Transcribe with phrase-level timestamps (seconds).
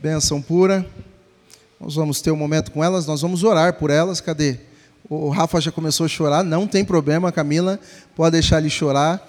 [0.00, 0.86] Benção pura.
[1.80, 4.20] Nós vamos ter um momento com elas, nós vamos orar por elas.
[4.20, 4.58] Cadê?
[5.10, 7.80] O Rafa já começou a chorar, não tem problema, Camila,
[8.14, 9.26] pode deixar ele chorar.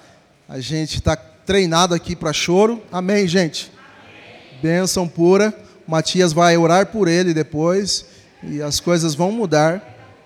[0.47, 2.84] A gente está treinado aqui para choro.
[2.92, 3.71] Amém, gente?
[3.79, 4.62] Amém.
[4.62, 5.58] Benção pura.
[5.87, 8.06] O Matias vai orar por ele depois
[8.44, 9.81] e as coisas vão mudar.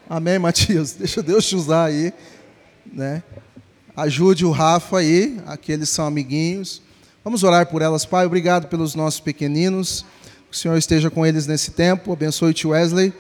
[0.10, 0.92] Amém, Matias?
[1.00, 2.14] Deixa Deus te usar aí,
[2.92, 3.24] né?
[3.96, 6.82] Ajude o Rafa aí, aqueles são amiguinhos.
[7.24, 8.26] Vamos orar por elas, Pai.
[8.26, 10.04] Obrigado pelos nossos pequeninos.
[10.54, 12.14] Que o Senhor esteja com eles nesse tempo.
[12.14, 13.12] Abençoe o tio Wesley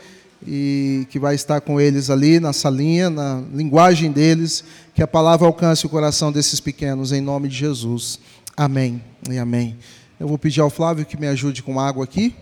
[0.46, 4.64] e que vai estar com eles ali na salinha, na linguagem deles.
[4.94, 8.20] Que a palavra alcance o coração desses pequenos, em nome de Jesus.
[8.56, 9.76] Amém e amém.
[10.20, 12.36] Eu vou pedir ao Flávio que me ajude com água aqui,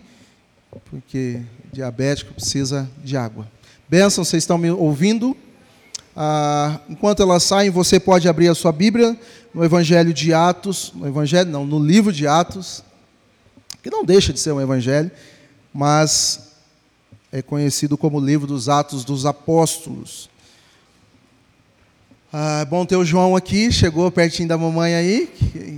[0.89, 1.39] porque
[1.71, 3.47] diabético precisa de água.
[3.87, 5.37] Benção, vocês estão me ouvindo?
[6.13, 9.17] Ah, enquanto elas saem, você pode abrir a sua Bíblia
[9.55, 12.83] no Evangelho de Atos, no Evangelho não, no livro de Atos,
[13.81, 15.11] que não deixa de ser um Evangelho,
[15.73, 16.51] mas
[17.31, 20.29] é conhecido como livro dos Atos dos Apóstolos.
[22.31, 25.29] Ah, é bom ter o João aqui, chegou pertinho da mamãe aí,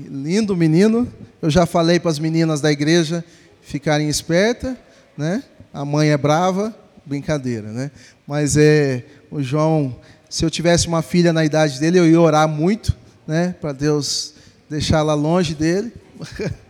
[0.09, 1.11] lindo menino.
[1.41, 3.23] Eu já falei para as meninas da igreja
[3.61, 4.75] ficarem espertas,
[5.17, 5.43] né?
[5.73, 7.91] A mãe é brava, brincadeira, né?
[8.27, 9.95] Mas é o João
[10.33, 14.33] se eu tivesse uma filha na idade dele, eu ia orar muito, né, para Deus
[14.67, 15.93] deixá-la longe dele.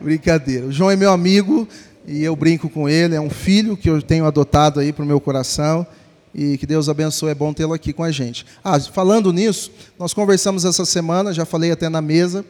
[0.00, 0.66] Brincadeira.
[0.66, 1.68] O João é meu amigo
[2.06, 3.14] e eu brinco com ele.
[3.14, 5.86] É um filho que eu tenho adotado aí para o meu coração
[6.34, 7.30] e que Deus abençoe.
[7.30, 8.44] É bom tê-lo aqui com a gente.
[8.62, 12.44] Ah, falando nisso, nós conversamos essa semana, já falei até na mesa.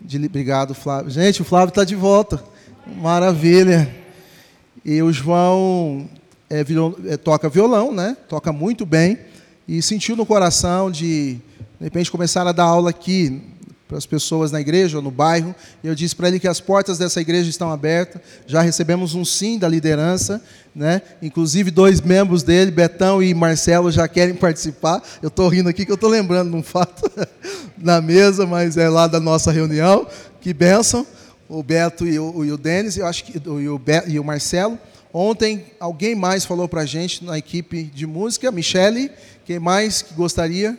[0.00, 0.24] De...
[0.24, 1.10] Obrigado, Flávio.
[1.10, 2.42] Gente, o Flávio está de volta.
[3.00, 3.94] Maravilha.
[4.84, 6.08] E o João
[6.48, 6.64] é,
[7.08, 8.16] é, toca violão, né?
[8.28, 9.18] Toca muito bem
[9.68, 13.42] e sentiu no coração de, de repente, começar a dar aula aqui
[13.88, 15.54] para as pessoas na igreja ou no bairro.
[15.82, 18.20] E eu disse para ele que as portas dessa igreja estão abertas.
[18.46, 20.42] Já recebemos um sim da liderança,
[20.74, 21.02] né?
[21.22, 25.02] Inclusive dois membros dele, Betão e Marcelo, já querem participar.
[25.22, 27.10] Eu estou rindo aqui que eu estou lembrando de um fato
[27.78, 30.06] na mesa, mas é lá da nossa reunião.
[30.40, 31.06] Que benção!
[31.48, 34.76] O Beto e o, e o Denis, eu acho que e o, e o Marcelo.
[35.12, 39.10] Ontem alguém mais falou para a gente na equipe de música, Michele,
[39.44, 40.76] quem mais que gostaria?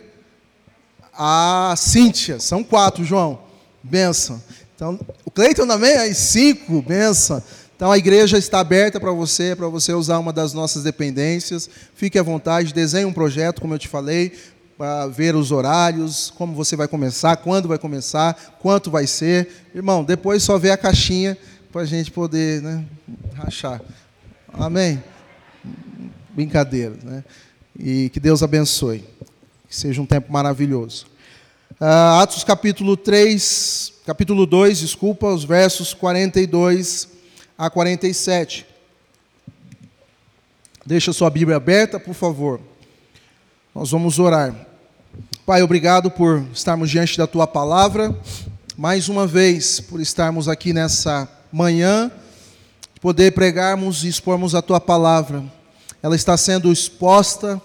[1.17, 2.39] A Cíntia.
[2.39, 3.39] São quatro, João.
[3.83, 4.41] Benção.
[4.75, 7.41] Então, o Cleiton também, aí cinco, benção.
[7.75, 11.69] Então a igreja está aberta para você, para você usar uma das nossas dependências.
[11.95, 14.33] Fique à vontade, desenhe um projeto, como eu te falei,
[14.75, 19.49] para ver os horários, como você vai começar, quando vai começar, quanto vai ser.
[19.75, 21.37] Irmão, depois só vê a caixinha
[21.71, 22.83] para a gente poder né,
[23.35, 23.79] rachar.
[24.51, 25.03] Amém?
[26.33, 27.23] Brincadeira, né?
[27.77, 29.05] E que Deus abençoe.
[29.67, 31.07] Que seja um tempo maravilhoso.
[31.79, 37.09] Uh, Atos capítulo 3, capítulo 2, desculpa, os versos 42
[37.57, 38.65] a 47.
[40.85, 42.61] Deixa sua Bíblia aberta, por favor.
[43.75, 44.55] Nós vamos orar.
[45.45, 48.17] Pai, obrigado por estarmos diante da tua palavra.
[48.77, 52.09] Mais uma vez, por estarmos aqui nessa manhã,
[53.01, 55.43] poder pregarmos e expormos a tua palavra.
[56.01, 57.61] Ela está sendo exposta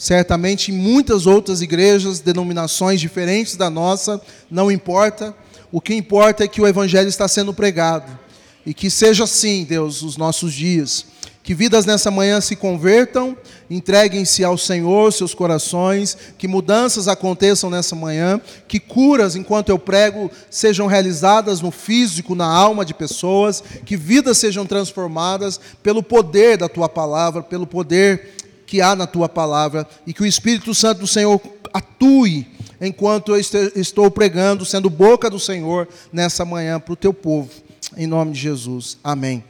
[0.00, 4.18] certamente em muitas outras igrejas, denominações diferentes da nossa,
[4.50, 5.34] não importa.
[5.70, 8.18] O que importa é que o Evangelho está sendo pregado.
[8.64, 11.04] E que seja assim, Deus, os nossos dias.
[11.42, 13.36] Que vidas nessa manhã se convertam,
[13.68, 20.30] entreguem-se ao Senhor, seus corações, que mudanças aconteçam nessa manhã, que curas, enquanto eu prego,
[20.50, 26.68] sejam realizadas no físico, na alma de pessoas, que vidas sejam transformadas pelo poder da
[26.68, 28.39] tua palavra, pelo poder
[28.70, 31.40] que há na tua palavra e que o Espírito Santo do Senhor
[31.74, 32.46] atue
[32.80, 33.40] enquanto eu
[33.74, 37.50] estou pregando, sendo boca do Senhor nessa manhã para o teu povo.
[37.96, 38.96] Em nome de Jesus.
[39.02, 39.42] Amém.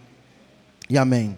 [0.89, 1.37] E amém.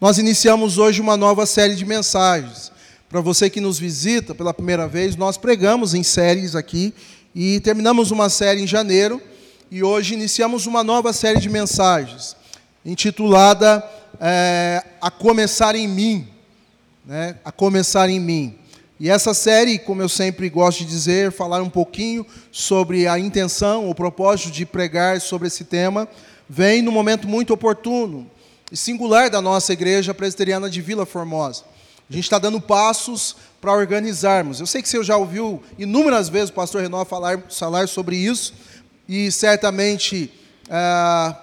[0.00, 2.70] Nós iniciamos hoje uma nova série de mensagens.
[3.08, 6.94] Para você que nos visita pela primeira vez, nós pregamos em séries aqui
[7.34, 9.20] e terminamos uma série em janeiro
[9.72, 12.36] e hoje iniciamos uma nova série de mensagens
[12.86, 13.84] intitulada
[14.20, 16.33] é, A Começar em Mim
[17.04, 18.58] né, a começar em mim.
[18.98, 23.90] E essa série, como eu sempre gosto de dizer, falar um pouquinho sobre a intenção,
[23.90, 26.08] o propósito de pregar sobre esse tema,
[26.48, 28.30] vem no momento muito oportuno
[28.70, 31.64] e singular da nossa igreja presbiteriana de Vila Formosa.
[32.08, 34.60] A gente está dando passos para organizarmos.
[34.60, 38.54] Eu sei que você já ouviu inúmeras vezes o pastor Renó falar, falar sobre isso,
[39.08, 40.30] e certamente
[40.68, 41.34] é,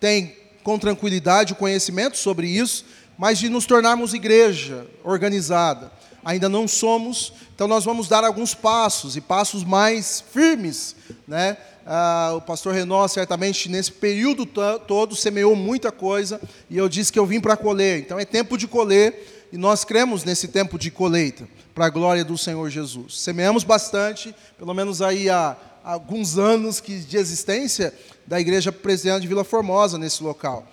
[0.00, 2.84] tem com tranquilidade o conhecimento sobre isso,
[3.18, 5.92] mas de nos tornarmos igreja organizada.
[6.24, 10.96] Ainda não somos, então nós vamos dar alguns passos e passos mais firmes,
[11.26, 11.56] né,
[11.88, 17.18] Ah, o pastor Renó, certamente, nesse período todo, semeou muita coisa, e eu disse que
[17.18, 18.00] eu vim para colher.
[18.00, 22.24] Então é tempo de colher, e nós cremos nesse tempo de colheita, para a glória
[22.24, 23.20] do Senhor Jesus.
[23.20, 27.94] Semeamos bastante, pelo menos aí há alguns anos que, de existência
[28.26, 30.66] da Igreja Presbiteriana de Vila Formosa nesse local.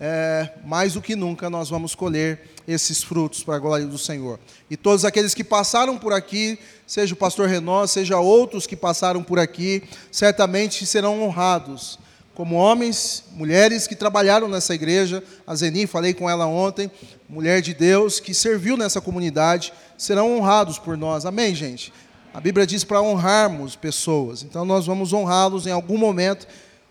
[0.00, 4.38] É, mais do que nunca nós vamos colher esses frutos para a glória do Senhor.
[4.70, 9.22] E todos aqueles que passaram por aqui, seja o pastor Renó, seja outros que passaram
[9.24, 11.98] por aqui, certamente serão honrados
[12.38, 15.24] como homens, mulheres que trabalharam nessa igreja.
[15.44, 16.88] A Zeni, falei com ela ontem,
[17.28, 21.26] mulher de Deus que serviu nessa comunidade, serão honrados por nós.
[21.26, 21.92] Amém, gente?
[22.32, 24.44] A Bíblia diz para honrarmos pessoas.
[24.44, 26.46] Então nós vamos honrá-los em algum momento.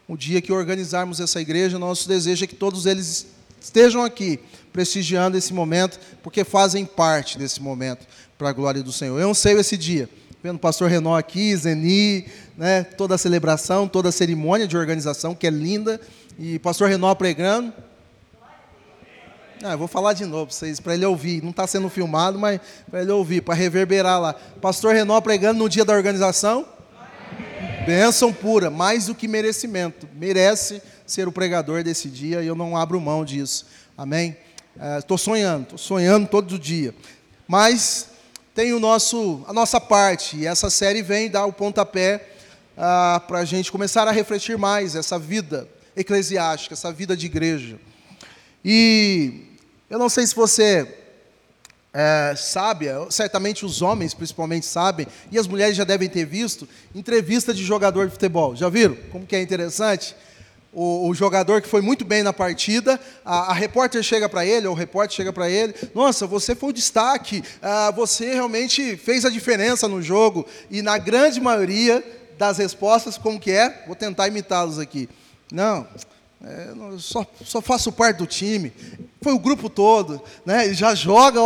[0.07, 3.27] O dia que organizarmos essa igreja, nosso desejo é que todos eles
[3.59, 4.39] estejam aqui
[4.71, 8.07] prestigiando esse momento, porque fazem parte desse momento
[8.37, 9.19] para a glória do Senhor.
[9.19, 10.09] Eu anseio esse dia,
[10.41, 12.25] vendo o pastor Renó aqui, Zeni,
[12.55, 15.99] né, toda a celebração, toda a cerimônia de organização, que é linda,
[16.39, 17.73] e pastor Renó pregando.
[19.61, 20.51] Ah, eu vou falar de novo
[20.83, 21.41] para ele ouvir.
[21.43, 24.33] Não está sendo filmado, mas para ele ouvir, para reverberar lá.
[24.61, 26.76] Pastor Renó pregando no dia da organização.
[27.87, 30.09] Bênção pura, mais do que merecimento.
[30.13, 33.65] Merece ser o pregador desse dia e eu não abro mão disso.
[33.97, 34.35] Amém?
[34.99, 36.93] Estou é, sonhando, estou sonhando todo dia.
[37.47, 38.09] Mas
[38.53, 42.27] tem o nosso, a nossa parte, e essa série vem dar o pontapé
[42.75, 47.79] ah, para a gente começar a refletir mais essa vida eclesiástica, essa vida de igreja.
[48.65, 49.45] E
[49.89, 50.96] eu não sei se você
[51.99, 57.51] é, sabe, certamente os homens principalmente sabem, e as mulheres já devem ter visto, entrevista
[57.51, 58.55] de jogador de futebol.
[58.55, 58.95] Já viram?
[59.11, 60.15] Como que é interessante?
[60.71, 64.67] o, o, jogador que foi muito bem na partida, a, a repórter chega para ele,
[64.67, 69.25] ou o repórter chega para ele, nossa, você foi o destaque, ah, você realmente fez
[69.25, 72.03] a diferença no jogo, e na grande maioria
[72.37, 73.85] das respostas, como que é?
[73.87, 75.09] Vou tentar imitá-los aqui.
[75.51, 75.87] Não,
[76.43, 78.71] é, só, só faço parte do time,
[79.21, 80.71] foi o grupo todo, né?
[80.73, 81.41] já joga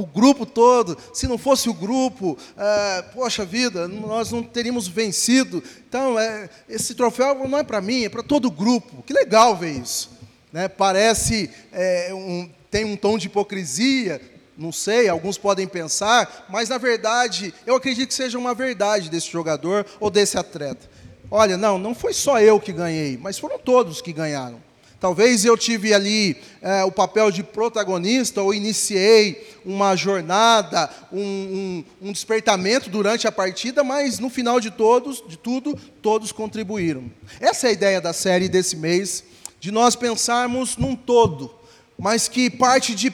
[0.00, 0.96] o grupo todo.
[1.12, 5.62] Se não fosse o grupo, é, poxa vida, nós não teríamos vencido.
[5.88, 9.02] Então, é, esse troféu não é para mim, é para todo o grupo.
[9.02, 10.10] Que legal ver isso.
[10.52, 10.68] Né?
[10.68, 14.20] Parece, é, um, tem um tom de hipocrisia,
[14.56, 19.30] não sei, alguns podem pensar, mas na verdade, eu acredito que seja uma verdade desse
[19.30, 20.88] jogador ou desse atleta.
[21.30, 24.60] Olha, não, não foi só eu que ganhei, mas foram todos que ganharam.
[25.00, 32.08] Talvez eu tive ali é, o papel de protagonista, ou iniciei uma jornada, um, um,
[32.08, 37.10] um, despertamento durante a partida, mas no final de todos, de tudo, todos contribuíram.
[37.40, 39.24] Essa é a ideia da série desse mês,
[39.58, 41.50] de nós pensarmos num todo,
[41.98, 43.10] mas que parte de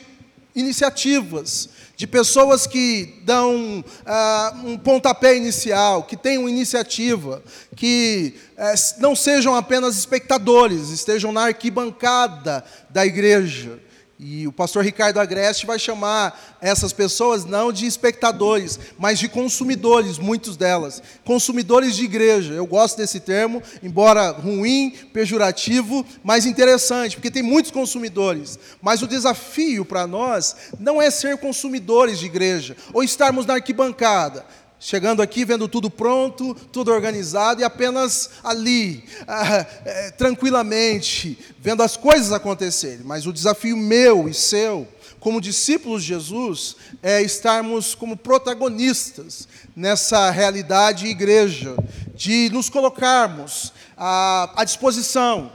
[0.56, 7.42] iniciativas, de pessoas que dão uh, um pontapé inicial, que tenham iniciativa,
[7.76, 13.78] que uh, não sejam apenas espectadores, estejam na arquibancada da igreja.
[14.18, 20.16] E o pastor Ricardo Agreste vai chamar essas pessoas não de espectadores, mas de consumidores,
[20.16, 21.02] muitos delas.
[21.22, 22.54] Consumidores de igreja.
[22.54, 28.58] Eu gosto desse termo, embora ruim, pejorativo, mas interessante, porque tem muitos consumidores.
[28.80, 34.46] Mas o desafio para nós não é ser consumidores de igreja, ou estarmos na arquibancada,
[34.78, 41.96] Chegando aqui, vendo tudo pronto, tudo organizado e apenas ali, ah, é, tranquilamente, vendo as
[41.96, 43.00] coisas acontecerem.
[43.02, 44.86] Mas o desafio meu e seu,
[45.18, 51.74] como discípulos de Jesus, é estarmos como protagonistas nessa realidade igreja,
[52.14, 55.50] de nos colocarmos à, à disposição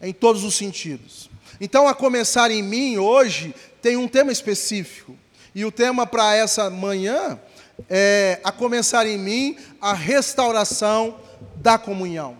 [0.00, 1.28] em todos os sentidos.
[1.60, 5.16] Então, a começar em mim, hoje, tem um tema específico.
[5.54, 7.38] E o tema para essa manhã
[7.88, 11.16] é, a começar em mim a restauração
[11.56, 12.36] da comunhão.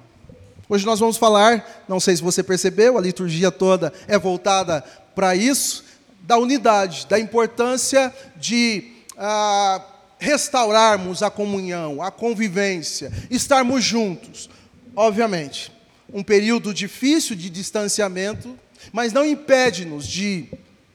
[0.68, 4.82] Hoje nós vamos falar, não sei se você percebeu, a liturgia toda é voltada
[5.14, 5.84] para isso,
[6.20, 9.82] da unidade, da importância de ah,
[10.18, 14.50] restaurarmos a comunhão, a convivência, estarmos juntos.
[14.94, 15.72] Obviamente,
[16.12, 18.58] um período difícil de distanciamento,
[18.92, 20.48] mas não impede-nos de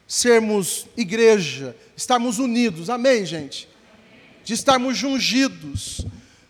[0.08, 2.90] sermos igreja, estarmos unidos.
[2.90, 3.68] Amém, gente?
[4.44, 6.06] De estarmos jungidos,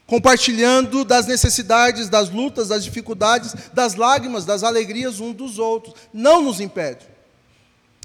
[0.06, 5.96] compartilhando das necessidades, das lutas, das dificuldades, das lágrimas, das alegrias uns dos outros.
[6.14, 7.14] Não nos impede.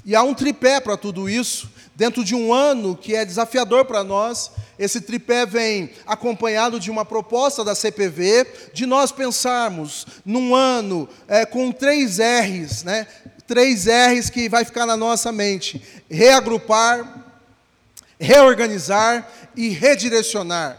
[0.05, 4.03] E há um tripé para tudo isso, dentro de um ano que é desafiador para
[4.03, 4.51] nós.
[4.77, 11.45] Esse tripé vem acompanhado de uma proposta da CPV, de nós pensarmos num ano é,
[11.45, 13.05] com três R's, né?
[13.45, 17.18] Três R's que vai ficar na nossa mente: reagrupar,
[18.19, 20.77] reorganizar e redirecionar.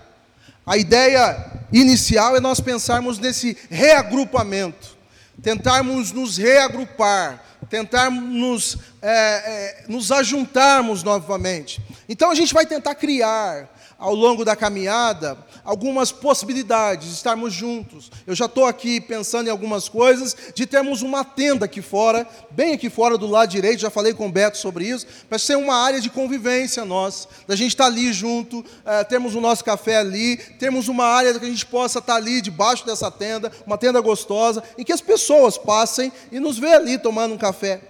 [0.67, 4.97] A ideia inicial é nós pensarmos nesse reagrupamento,
[5.43, 11.81] tentarmos nos reagrupar, tentarmos nos, é, é, nos ajuntarmos novamente.
[12.09, 13.69] Então a gente vai tentar criar
[14.01, 18.11] ao longo da caminhada algumas possibilidades de estarmos juntos.
[18.27, 22.73] Eu já estou aqui pensando em algumas coisas, de termos uma tenda aqui fora, bem
[22.73, 25.77] aqui fora do lado direito, já falei com o Beto sobre isso, para ser uma
[25.77, 29.99] área de convivência nós, da gente estar tá ali junto, é, termos o nosso café
[29.99, 33.77] ali, termos uma área que a gente possa estar tá ali debaixo dessa tenda, uma
[33.77, 37.81] tenda gostosa, em que as pessoas passem e nos vejam ali tomando um café,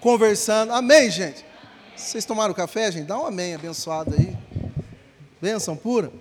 [0.00, 0.72] conversando.
[0.72, 1.48] Amém, gente?
[1.96, 3.06] Vocês tomaram café, gente?
[3.06, 4.47] Dá um amém abençoado aí.
[5.40, 6.12] Bênção pura.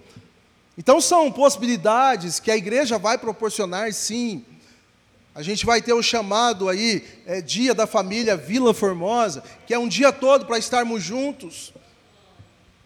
[0.78, 4.46] Então são possibilidades que a igreja vai proporcionar, sim.
[5.34, 9.80] A gente vai ter o chamado aí, é, Dia da Família Vila Formosa, que é
[9.80, 11.74] um dia todo para estarmos juntos.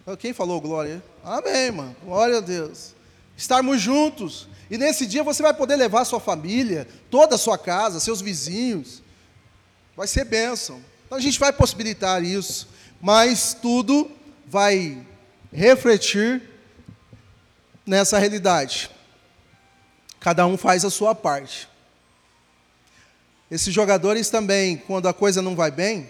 [0.06, 1.04] Ah, quem falou glória?
[1.24, 1.96] Amém, mano.
[2.04, 2.94] Glória a Deus.
[3.38, 4.48] Estarmos juntos.
[4.70, 9.02] E nesse dia você vai poder levar sua família, toda a sua casa, seus vizinhos.
[9.96, 10.82] Vai ser bênção.
[11.06, 12.68] Então a gente vai possibilitar isso.
[13.02, 14.10] Mas tudo
[14.46, 15.06] vai
[15.52, 16.42] refletir
[17.86, 18.90] nessa realidade.
[20.20, 21.68] Cada um faz a sua parte.
[23.50, 26.10] Esses jogadores também, quando a coisa não vai bem,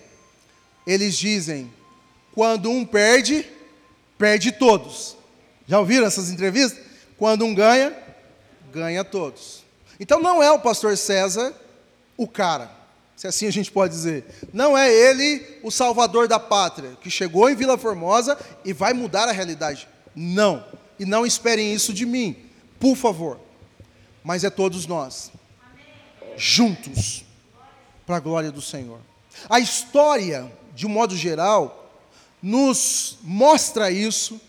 [0.86, 1.74] eles dizem:
[2.34, 3.50] quando um perde,
[4.18, 5.18] perde todos.
[5.68, 6.86] Já ouviram essas entrevistas?
[7.18, 7.96] Quando um ganha,
[8.72, 9.64] ganha todos.
[10.00, 11.54] Então não é o pastor César
[12.18, 12.70] o cara,
[13.22, 14.26] se assim a gente pode dizer.
[14.52, 18.36] Não é ele o salvador da pátria, que chegou em Vila Formosa
[18.66, 19.88] e vai mudar a realidade.
[20.16, 20.66] Não.
[20.98, 22.36] E não esperem isso de mim,
[22.80, 23.40] por favor.
[24.24, 25.32] Mas é todos nós,
[26.36, 27.24] juntos,
[28.08, 29.00] para a glória do Senhor.
[29.48, 31.94] A história, de um modo geral,
[32.42, 34.42] nos mostra isso.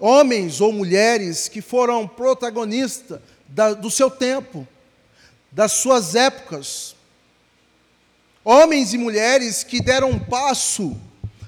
[0.00, 3.20] Homens ou mulheres que foram protagonistas
[3.80, 4.66] do seu tempo,
[5.52, 6.96] das suas épocas.
[8.44, 10.96] Homens e mulheres que deram um passo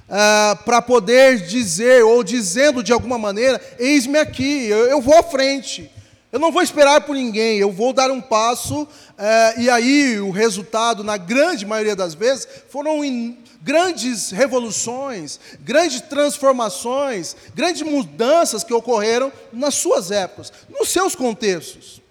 [0.08, 5.22] ah, para poder dizer, ou dizendo de alguma maneira: eis-me aqui, eu, eu, vou à
[5.22, 5.90] frente.
[6.30, 8.86] Eu não vou esperar por ninguém, eu vou dar um passo,
[9.18, 16.00] ah, e aí o resultado, na grande maioria das vezes, foram in, grandes revoluções, grandes
[16.02, 22.03] transformações, grandes mudanças que ocorreram nas suas épocas, nos seus contextos.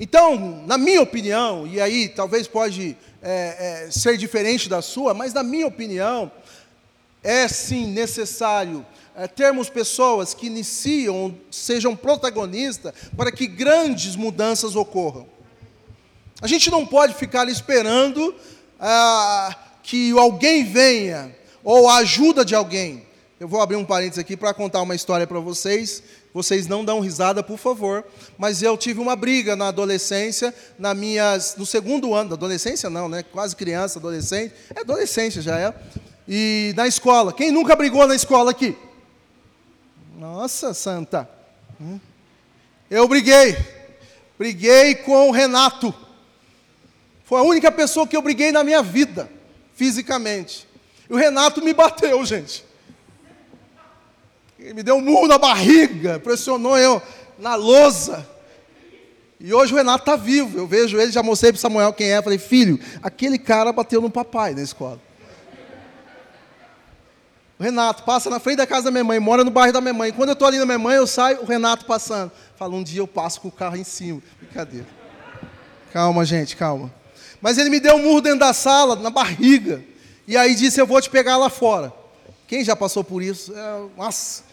[0.00, 5.34] Então, na minha opinião, e aí talvez pode é, é, ser diferente da sua, mas
[5.34, 6.30] na minha opinião,
[7.22, 8.86] é sim necessário
[9.16, 15.26] é, termos pessoas que iniciam, sejam protagonistas, para que grandes mudanças ocorram.
[16.40, 18.32] A gente não pode ficar esperando
[18.78, 23.04] ah, que alguém venha, ou a ajuda de alguém.
[23.40, 26.02] Eu vou abrir um parênteses aqui para contar uma história para vocês.
[26.38, 28.04] Vocês não dão risada, por favor.
[28.38, 33.08] Mas eu tive uma briga na adolescência, na minhas, no segundo ano da adolescência, não,
[33.08, 33.24] né?
[33.24, 34.54] Quase criança, adolescente.
[34.72, 35.74] É adolescência já é
[36.28, 37.32] e na escola.
[37.32, 38.76] Quem nunca brigou na escola aqui?
[40.16, 41.28] Nossa, santa.
[41.80, 41.98] Hum.
[42.88, 43.56] Eu briguei.
[44.38, 45.92] Briguei com o Renato.
[47.24, 49.28] Foi a única pessoa que eu briguei na minha vida,
[49.74, 50.68] fisicamente.
[51.10, 52.64] E o Renato me bateu, gente.
[54.58, 57.00] Ele me deu um murro na barriga, pressionou eu
[57.38, 58.26] na lousa.
[59.40, 60.58] E hoje o Renato está vivo.
[60.58, 62.20] Eu vejo ele, já mostrei para Samuel quem é.
[62.20, 65.00] Falei, filho, aquele cara bateu no papai na escola.
[67.58, 69.94] O Renato passa na frente da casa da minha mãe, mora no bairro da minha
[69.94, 70.12] mãe.
[70.12, 72.30] Quando eu estou ali na minha mãe, eu saio, o Renato passando.
[72.56, 74.20] Fala, um dia eu passo com o carro em cima.
[74.40, 74.86] Brincadeira.
[75.92, 76.92] Calma, gente, calma.
[77.40, 79.82] Mas ele me deu um murro dentro da sala, na barriga.
[80.26, 81.92] E aí disse, eu vou te pegar lá fora.
[82.46, 83.52] Quem já passou por isso?
[83.56, 84.47] É, nossa.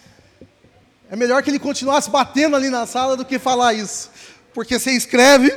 [1.09, 4.09] É melhor que ele continuasse batendo ali na sala do que falar isso.
[4.53, 5.51] Porque você escreve,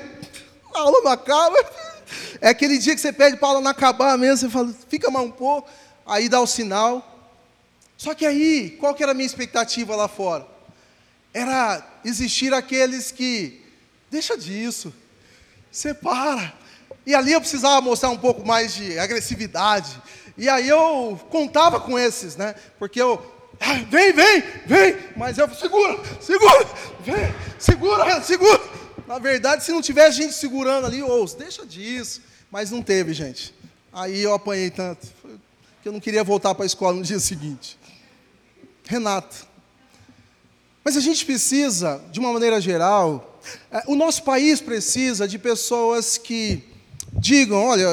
[0.74, 1.56] a aula não acaba.
[2.40, 5.10] É aquele dia que você pede para a aula não acabar mesmo, você fala, fica
[5.10, 5.68] mais um pouco.
[6.06, 7.18] Aí dá o sinal,
[7.98, 10.46] só que aí, qual que era a minha expectativa lá fora?
[11.34, 13.60] Era existir aqueles que,
[14.08, 14.94] deixa disso,
[15.72, 16.54] separa.
[17.04, 20.00] E ali eu precisava mostrar um pouco mais de agressividade.
[20.36, 22.54] E aí eu contava com esses, né?
[22.78, 23.20] Porque eu,
[23.88, 26.66] vem, vem, vem, mas eu, segura, segura,
[27.00, 28.60] vem, segura, segura.
[29.06, 32.20] Na verdade, se não tivesse gente segurando ali, ouça, deixa disso.
[32.50, 33.54] Mas não teve, gente.
[33.92, 35.06] Aí eu apanhei tanto,
[35.82, 37.78] que eu não queria voltar para a escola no dia seguinte.
[38.84, 39.46] Renato.
[40.84, 46.16] Mas a gente precisa, de uma maneira geral, é, o nosso país precisa de pessoas
[46.16, 46.64] que
[47.12, 47.86] digam: olha,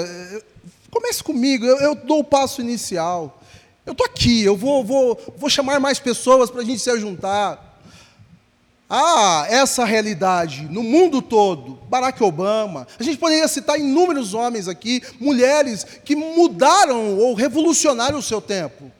[0.89, 3.41] comece comigo, eu, eu dou o passo inicial.
[3.85, 7.79] Eu estou aqui, eu vou, vou, vou chamar mais pessoas para a gente se juntar.
[8.89, 11.75] há essa realidade no mundo todo.
[11.87, 18.23] Barack Obama, a gente poderia citar inúmeros homens aqui, mulheres que mudaram ou revolucionaram o
[18.23, 18.91] seu tempo.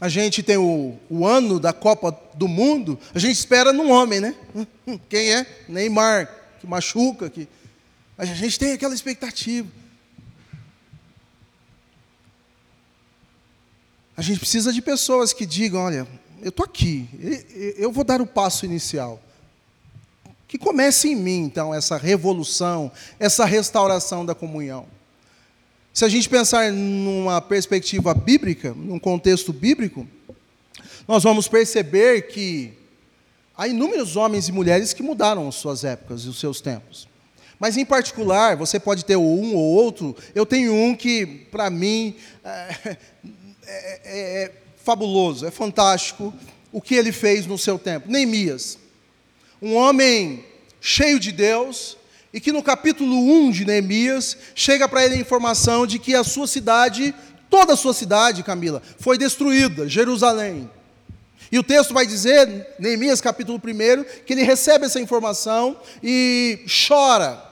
[0.00, 4.20] A gente tem o, o ano da Copa do Mundo, a gente espera num homem,
[4.20, 4.34] né?
[5.10, 5.46] Quem é?
[5.68, 7.48] Neymar, que machuca, que.
[8.16, 9.68] A gente tem aquela expectativa.
[14.18, 16.04] A gente precisa de pessoas que digam: olha,
[16.42, 17.08] eu estou aqui,
[17.78, 19.22] eu vou dar o passo inicial.
[20.48, 24.86] Que comece em mim, então, essa revolução, essa restauração da comunhão.
[25.94, 30.04] Se a gente pensar numa perspectiva bíblica, num contexto bíblico,
[31.06, 32.72] nós vamos perceber que
[33.56, 37.06] há inúmeros homens e mulheres que mudaram suas épocas e os seus tempos.
[37.56, 42.16] Mas, em particular, você pode ter um ou outro, eu tenho um que, para mim,
[42.44, 42.96] é,
[43.68, 46.32] é, é, é fabuloso, é fantástico
[46.72, 48.10] o que ele fez no seu tempo.
[48.10, 48.78] Neemias,
[49.60, 50.44] um homem
[50.80, 51.96] cheio de Deus,
[52.32, 56.24] e que no capítulo 1 de Neemias chega para ele a informação de que a
[56.24, 57.14] sua cidade,
[57.48, 60.70] toda a sua cidade, Camila, foi destruída, Jerusalém.
[61.50, 67.42] E o texto vai dizer, Neemias capítulo 1, que ele recebe essa informação e chora,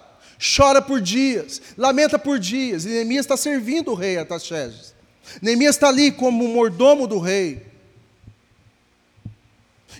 [0.56, 2.84] chora por dias, lamenta por dias.
[2.84, 4.95] E Neemias está servindo o rei Artaxerxes.
[5.40, 7.66] Neemias está ali como mordomo do rei.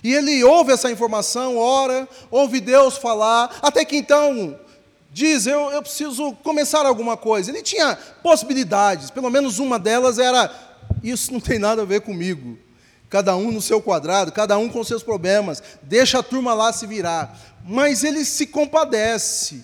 [0.03, 4.59] E ele ouve essa informação, ora, ouve Deus falar, até que então
[5.11, 7.49] diz: eu, eu preciso começar alguma coisa.
[7.49, 10.51] Ele tinha possibilidades, pelo menos uma delas era:
[11.03, 12.57] isso não tem nada a ver comigo.
[13.09, 16.85] Cada um no seu quadrado, cada um com seus problemas, deixa a turma lá se
[16.85, 17.39] virar.
[17.65, 19.63] Mas ele se compadece.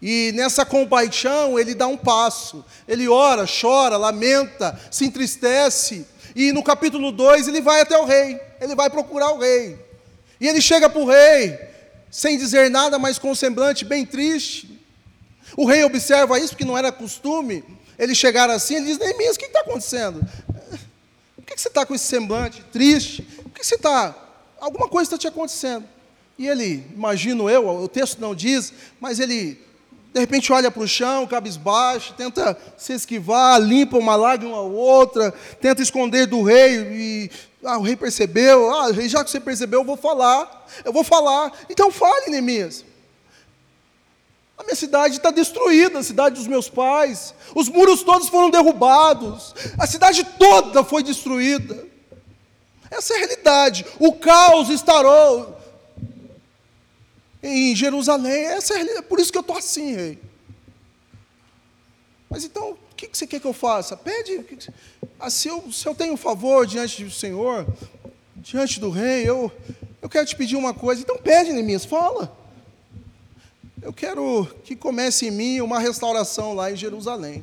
[0.00, 2.64] E nessa compaixão ele dá um passo.
[2.86, 6.06] Ele ora, chora, lamenta, se entristece.
[6.34, 8.40] E no capítulo 2 ele vai até o rei.
[8.60, 9.78] Ele vai procurar o rei.
[10.40, 11.58] E ele chega para o rei,
[12.10, 14.78] sem dizer nada, mas com um semblante bem triste.
[15.56, 17.64] O rei observa isso, porque não era costume
[17.98, 18.76] ele chegar assim.
[18.76, 20.20] Ele diz: Neemias, o que está acontecendo?
[21.36, 23.22] Por que você está com esse semblante triste?
[23.22, 24.14] Por que você está.
[24.60, 25.86] Alguma coisa está te acontecendo.
[26.38, 29.58] E ele, imagino eu, o texto não diz, mas ele
[30.16, 35.30] de repente olha para o chão, cabisbaixo, tenta se esquivar, limpa uma lágrima ou outra,
[35.60, 37.30] tenta esconder do rei, e
[37.62, 41.52] ah, o rei percebeu, ah, já que você percebeu, eu vou falar, eu vou falar.
[41.68, 42.82] Então fale, Neemias.
[44.56, 49.54] A minha cidade está destruída, a cidade dos meus pais, os muros todos foram derrubados,
[49.78, 51.86] a cidade toda foi destruída.
[52.90, 53.84] Essa é a realidade.
[53.98, 55.55] O caos estarou
[57.46, 58.46] em Jerusalém.
[58.46, 59.06] Essa é realidade.
[59.06, 60.18] Por isso que eu estou assim, rei.
[62.28, 63.96] Mas então, o que você quer que eu faça?
[63.96, 64.44] Pede.
[65.18, 67.66] Ah, se, eu, se eu tenho favor diante do Senhor,
[68.36, 69.50] diante do rei, eu,
[70.02, 71.00] eu quero te pedir uma coisa.
[71.00, 72.36] Então pede, Neemias, fala.
[73.80, 77.42] Eu quero que comece em mim uma restauração lá em Jerusalém.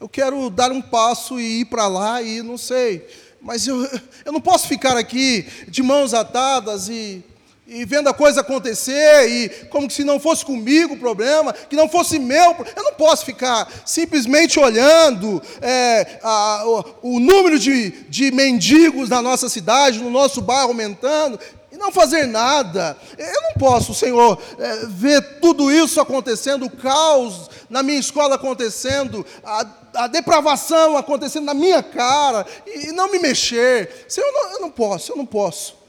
[0.00, 3.06] Eu quero dar um passo e ir para lá e não sei.
[3.40, 3.84] Mas eu,
[4.24, 7.22] eu não posso ficar aqui de mãos atadas e
[7.66, 11.88] e vendo a coisa acontecer, e como se não fosse comigo o problema, que não
[11.88, 12.56] fosse meu.
[12.76, 19.20] Eu não posso ficar simplesmente olhando é, a, o, o, número de, de mendigos na
[19.20, 21.40] nossa cidade, no nosso bairro aumentando,
[21.72, 22.96] e não fazer nada.
[23.18, 29.26] Eu não posso, Senhor, é, ver tudo isso acontecendo, o caos na minha escola acontecendo,
[29.44, 34.06] a, a depravação acontecendo na minha cara, e, e não me mexer.
[34.08, 35.85] Senhor, eu não, eu não posso, eu não posso.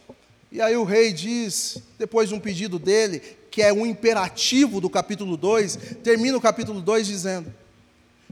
[0.52, 3.20] E aí o rei diz, depois de um pedido dele,
[3.52, 7.54] que é um imperativo do capítulo 2, termina o capítulo 2 dizendo: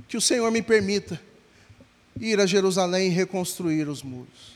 [0.07, 1.19] Que o Senhor me permita
[2.19, 4.55] ir a Jerusalém e reconstruir os muros.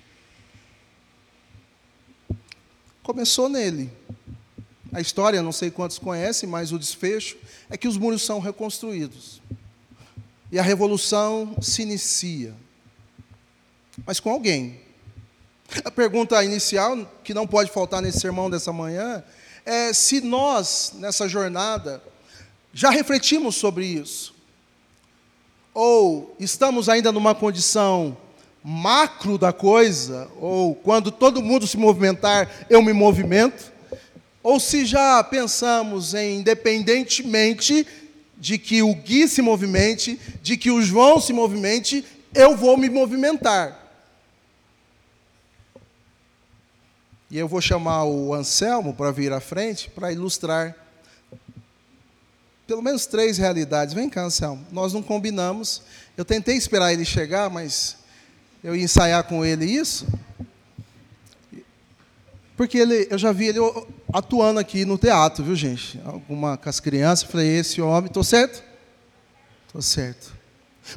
[3.03, 3.91] Começou nele.
[4.91, 7.37] A história, não sei quantos conhecem, mas o desfecho
[7.69, 9.41] é que os muros são reconstruídos.
[10.51, 12.55] E a revolução se inicia.
[14.05, 14.81] Mas com alguém
[15.83, 19.23] a pergunta inicial, que não pode faltar nesse sermão dessa manhã,
[19.65, 22.01] é se nós, nessa jornada,
[22.73, 24.33] já refletimos sobre isso.
[25.73, 28.17] Ou estamos ainda numa condição
[28.63, 33.71] macro da coisa, ou quando todo mundo se movimentar, eu me movimento,
[34.43, 37.85] ou se já pensamos em, independentemente
[38.37, 42.89] de que o Gui se movimente, de que o João se movimente, eu vou me
[42.89, 43.88] movimentar.
[47.31, 50.75] E eu vou chamar o Anselmo para vir à frente para ilustrar
[52.65, 53.95] pelo menos três realidades.
[53.95, 54.63] Vem cá, Anselmo.
[54.71, 55.81] Nós não combinamos.
[56.15, 57.97] Eu tentei esperar ele chegar, mas
[58.63, 60.07] eu ia ensaiar com ele isso.
[62.55, 63.59] Porque ele, eu já vi ele
[64.13, 65.99] atuando aqui no teatro, viu, gente?
[66.05, 68.63] Alguma com as crianças, falei, esse homem, estou certo?
[69.65, 70.33] Estou certo.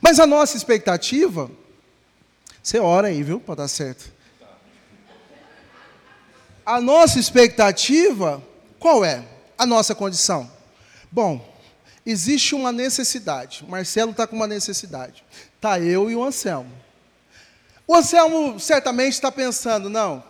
[0.01, 1.51] Mas a nossa expectativa,
[2.62, 4.12] você ora aí, viu, para dar certo.
[6.64, 8.42] A nossa expectativa,
[8.79, 9.25] qual é?
[9.59, 10.51] A nossa condição.
[11.11, 11.44] Bom,
[12.07, 13.64] existe uma necessidade.
[13.68, 15.25] Marcelo está com uma necessidade.
[15.57, 16.70] Está eu e o Anselmo.
[17.87, 20.22] O Anselmo certamente está pensando, não,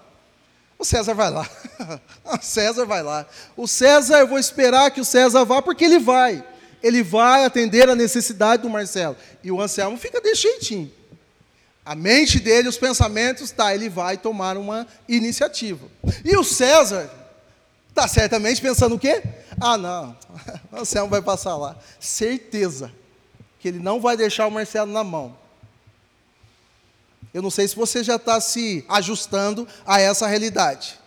[0.78, 1.48] o César vai lá.
[2.24, 3.26] o César vai lá.
[3.56, 6.44] O César, eu vou esperar que o César vá, porque ele vai.
[6.82, 9.16] Ele vai atender a necessidade do Marcelo.
[9.44, 10.92] E o Anselmo fica desse jeitinho.
[11.84, 15.88] A mente dele, os pensamentos, tá, ele vai tomar uma iniciativa.
[16.24, 17.10] E o César
[17.88, 19.22] está certamente pensando o quê?
[19.60, 20.16] Ah, não,
[20.70, 21.76] o Anselmo vai passar lá.
[21.98, 22.92] Certeza
[23.58, 25.36] que ele não vai deixar o Marcelo na mão.
[27.34, 30.98] Eu não sei se você já está se ajustando a essa realidade.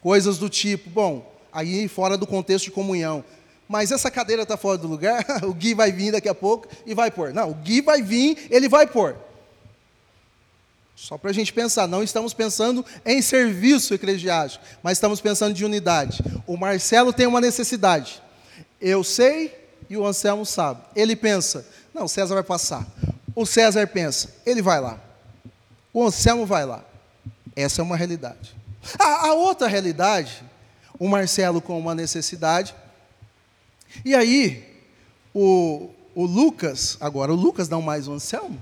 [0.00, 3.24] Coisas do tipo, bom, aí fora do contexto de comunhão.
[3.68, 6.94] Mas essa cadeira está fora do lugar, o Gui vai vir daqui a pouco e
[6.94, 7.34] vai pôr.
[7.34, 9.27] Não, o Gui vai vir, ele vai pôr.
[11.00, 15.64] Só para a gente pensar, não estamos pensando em serviço eclesiástico, mas estamos pensando de
[15.64, 16.20] unidade.
[16.44, 18.20] O Marcelo tem uma necessidade.
[18.80, 19.56] Eu sei
[19.88, 20.82] e o Anselmo sabe.
[20.96, 22.84] Ele pensa, não, o César vai passar.
[23.32, 24.98] O César pensa, ele vai lá.
[25.94, 26.84] O Anselmo vai lá.
[27.54, 28.56] Essa é uma realidade.
[28.98, 30.42] A, a outra realidade,
[30.98, 32.74] o Marcelo com uma necessidade.
[34.04, 34.82] E aí,
[35.32, 38.60] o, o Lucas, agora o Lucas não mais o Anselmo,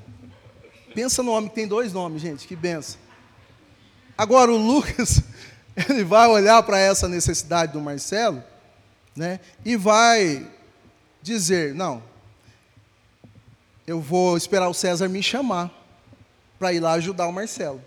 [0.96, 2.98] Pensa no homem que tem dois nomes, gente, que benção.
[4.16, 5.20] Agora o Lucas,
[5.90, 8.42] ele vai olhar para essa necessidade do Marcelo,
[9.14, 9.38] né?
[9.62, 10.50] E vai
[11.20, 12.02] dizer, não,
[13.86, 15.70] eu vou esperar o César me chamar
[16.58, 17.84] para ir lá ajudar o Marcelo.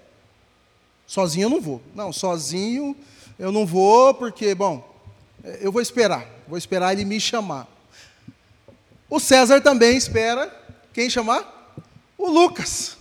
[1.07, 1.81] Sozinho eu não vou.
[1.95, 2.95] Não, sozinho
[3.39, 4.87] eu não vou porque, bom,
[5.59, 6.27] eu vou esperar.
[6.47, 7.67] Vou esperar ele me chamar.
[9.09, 10.55] O César também espera
[10.93, 11.55] quem chamar?
[12.15, 12.98] O Lucas.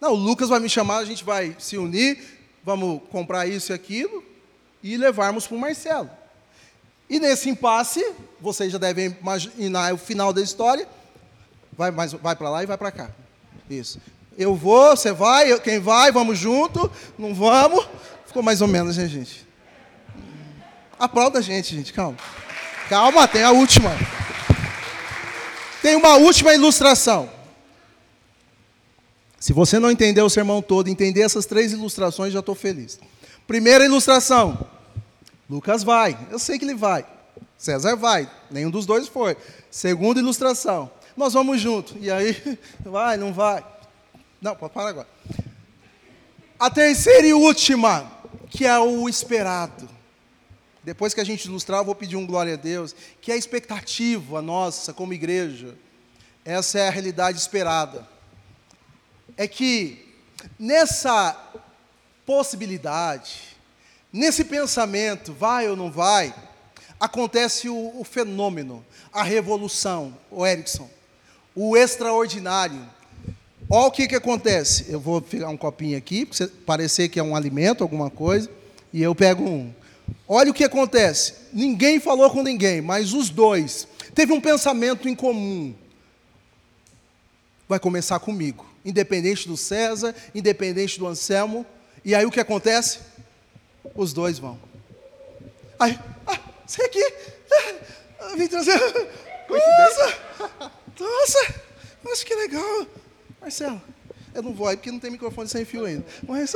[0.00, 2.18] Não, o Lucas vai me chamar, a gente vai se unir,
[2.64, 4.22] vamos comprar isso e aquilo
[4.82, 6.10] e levarmos para o Marcelo.
[7.10, 8.04] E nesse impasse,
[8.40, 10.86] vocês já devem imaginar o final da história.
[11.72, 13.10] Vai, vai para lá e vai para cá.
[13.68, 14.00] Isso.
[14.36, 17.88] Eu vou, você vai, eu, quem vai, vamos junto, não vamos.
[18.26, 19.46] Ficou mais ou menos, né, gente?
[20.98, 22.18] Aplauda a gente, gente, calma.
[22.88, 23.90] Calma, tem a última.
[25.80, 27.30] Tem uma última ilustração.
[29.40, 32.98] Se você não entender o sermão todo, entender essas três ilustrações, já estou feliz.
[33.46, 34.66] Primeira ilustração:
[35.48, 37.06] Lucas vai, eu sei que ele vai.
[37.56, 39.36] César vai, nenhum dos dois foi.
[39.70, 41.96] Segunda ilustração: nós vamos junto.
[42.00, 43.64] E aí, vai, não vai?
[44.40, 45.08] Não, pode parar agora.
[46.58, 48.10] A terceira e última,
[48.50, 49.88] que é o esperado.
[50.82, 53.38] Depois que a gente ilustrar, eu vou pedir um glória a Deus, que é a
[53.38, 55.76] expectativa nossa como igreja.
[56.44, 58.17] Essa é a realidade esperada
[59.38, 60.04] é que
[60.58, 61.34] nessa
[62.26, 63.56] possibilidade,
[64.12, 66.34] nesse pensamento, vai ou não vai,
[66.98, 70.90] acontece o, o fenômeno, a revolução, o Erickson,
[71.54, 72.84] o extraordinário.
[73.70, 74.86] Olha o que, que acontece.
[74.88, 78.50] Eu vou pegar um copinho aqui, para parecer que é um alimento, alguma coisa,
[78.92, 79.72] e eu pego um.
[80.26, 81.34] Olha o que acontece.
[81.52, 85.72] Ninguém falou com ninguém, mas os dois teve um pensamento em comum.
[87.68, 91.66] Vai começar comigo independente do César, independente do Anselmo.
[92.04, 93.00] E aí o que acontece?
[93.94, 94.58] Os dois vão.
[95.78, 97.04] Aí, ah, você aqui,
[98.20, 98.78] ah, vim trazer.
[99.48, 100.18] Nossa,
[100.98, 101.54] nossa,
[102.04, 102.86] nossa, que legal.
[103.40, 103.80] Marcelo,
[104.34, 106.04] eu não vou aí porque não tem microfone sem fio ainda.
[106.26, 106.52] Mas,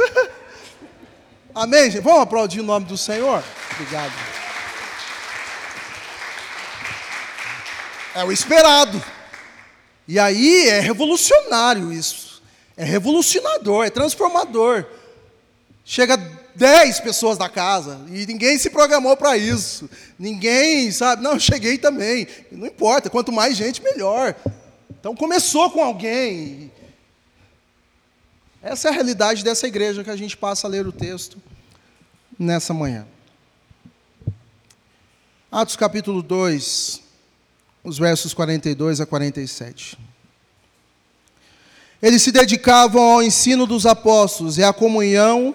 [1.54, 2.02] amém, gente?
[2.02, 3.42] Vamos aplaudir o nome do Senhor?
[3.72, 4.12] Obrigado.
[8.14, 9.02] É o esperado.
[10.06, 12.42] E aí é revolucionário isso.
[12.76, 14.86] É revolucionador, é transformador.
[15.84, 16.16] Chega
[16.54, 19.88] dez pessoas da casa e ninguém se programou para isso.
[20.18, 22.26] Ninguém sabe, não, eu cheguei também.
[22.50, 24.34] Não importa, quanto mais gente, melhor.
[24.90, 26.70] Então começou com alguém.
[28.62, 31.36] Essa é a realidade dessa igreja que a gente passa a ler o texto
[32.38, 33.06] nessa manhã.
[35.50, 37.02] Atos capítulo 2,
[37.84, 39.98] os versos 42 a 47.
[42.00, 45.54] Eles se dedicavam ao ensino dos apóstolos e à comunhão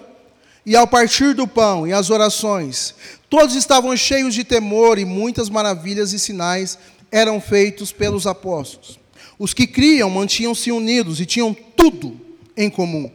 [0.65, 2.95] e ao partir do pão e às orações.
[3.29, 6.77] Todos estavam cheios de temor e muitas maravilhas e sinais
[7.11, 8.99] eram feitos pelos apóstolos.
[9.39, 12.19] Os que criam mantinham-se unidos e tinham tudo
[12.55, 13.11] em comum.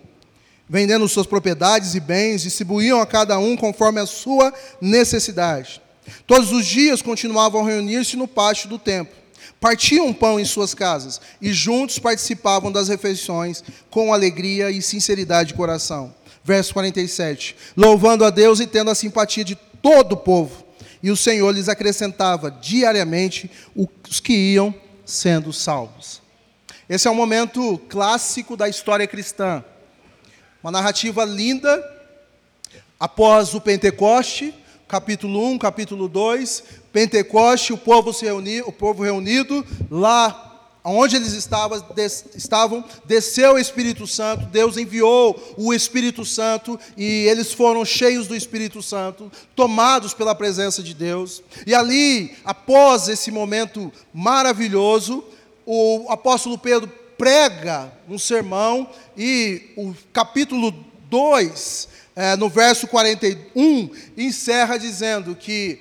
[0.69, 5.82] vendendo suas propriedades e bens, distribuíam a cada um conforme a sua necessidade.
[6.27, 9.15] Todos os dias continuavam a reunir-se no pátio do templo.
[9.61, 15.55] Partiam pão em suas casas e juntos participavam das refeições com alegria e sinceridade de
[15.55, 16.15] coração.
[16.45, 17.55] Verso 47.
[17.77, 20.65] Louvando a Deus e tendo a simpatia de todo o povo.
[21.03, 23.51] E o Senhor lhes acrescentava diariamente
[24.09, 26.21] os que iam sendo salvos.
[26.89, 29.65] Esse é um momento clássico da história cristã.
[30.63, 31.89] Uma narrativa linda.
[32.99, 34.55] Após o Pentecoste,
[34.93, 41.33] capítulo 1, capítulo 2, Pentecoste, o povo se reuniu, o povo reunido lá onde eles
[41.33, 47.87] estavam, des, estavam, desceu o Espírito Santo, Deus enviou o Espírito Santo e eles foram
[47.87, 51.43] cheios do Espírito Santo, tomados pela presença de Deus.
[51.67, 55.25] E ali, após esse momento maravilhoso,
[55.65, 60.71] o apóstolo Pedro prega um sermão e o capítulo
[61.09, 65.81] 2, é, no verso 41, encerra dizendo que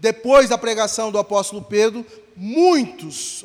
[0.00, 2.04] depois da pregação do apóstolo Pedro,
[2.36, 3.44] muitos,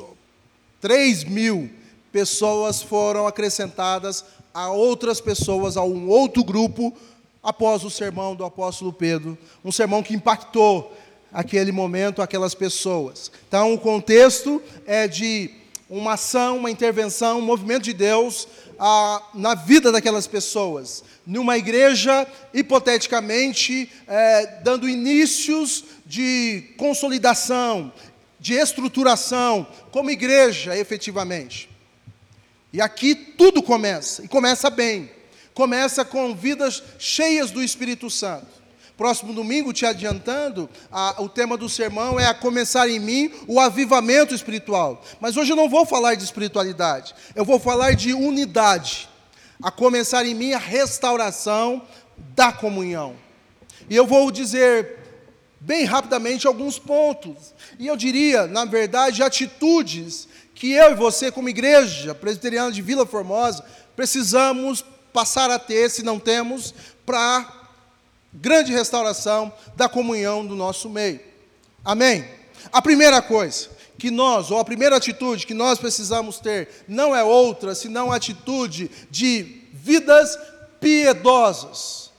[0.80, 1.70] 3 mil
[2.12, 6.94] pessoas foram acrescentadas a outras pessoas, a um outro grupo,
[7.42, 9.36] após o sermão do apóstolo Pedro.
[9.64, 10.96] Um sermão que impactou
[11.32, 13.30] aquele momento, aquelas pessoas.
[13.48, 15.50] Então, o contexto é de
[15.90, 21.04] uma ação, uma intervenção, um movimento de Deus ah, na vida daquelas pessoas.
[21.26, 27.92] Numa igreja, hipoteticamente, é, dando inícios de consolidação,
[28.38, 31.68] de estruturação, como igreja, efetivamente.
[32.72, 35.10] E aqui tudo começa, e começa bem.
[35.54, 38.63] Começa com vidas cheias do Espírito Santo.
[38.96, 43.58] Próximo domingo, te adiantando, a, o tema do sermão é a começar em mim o
[43.58, 45.02] avivamento espiritual.
[45.20, 49.08] Mas hoje eu não vou falar de espiritualidade, eu vou falar de unidade.
[49.62, 51.82] A começar em mim a restauração
[52.16, 53.16] da comunhão.
[53.88, 54.98] E eu vou dizer
[55.60, 57.54] bem rapidamente alguns pontos.
[57.78, 63.06] E eu diria, na verdade, atitudes que eu e você, como igreja presbiteriana de Vila
[63.06, 63.64] Formosa,
[63.96, 66.74] precisamos passar a ter, se não temos,
[67.06, 67.63] para
[68.34, 71.20] grande restauração da comunhão do nosso meio.
[71.84, 72.24] Amém?
[72.72, 73.68] A primeira coisa
[73.98, 78.16] que nós, ou a primeira atitude que nós precisamos ter, não é outra senão a
[78.16, 80.36] atitude de vidas
[80.80, 82.10] piedosas.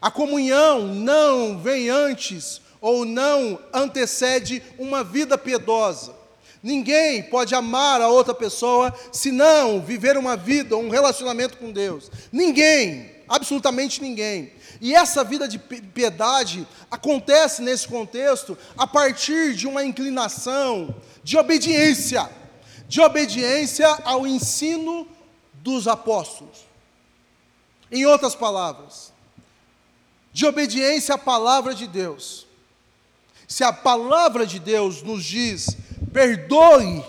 [0.00, 6.14] A comunhão não vem antes ou não antecede uma vida piedosa.
[6.62, 12.10] Ninguém pode amar a outra pessoa se não viver uma vida, um relacionamento com Deus.
[12.32, 14.52] Ninguém, absolutamente ninguém.
[14.80, 22.28] E essa vida de piedade acontece nesse contexto a partir de uma inclinação de obediência,
[22.88, 25.06] de obediência ao ensino
[25.54, 26.66] dos apóstolos.
[27.90, 29.12] Em outras palavras,
[30.32, 32.46] de obediência à palavra de Deus.
[33.46, 35.76] Se a palavra de Deus nos diz,
[36.12, 37.04] perdoe,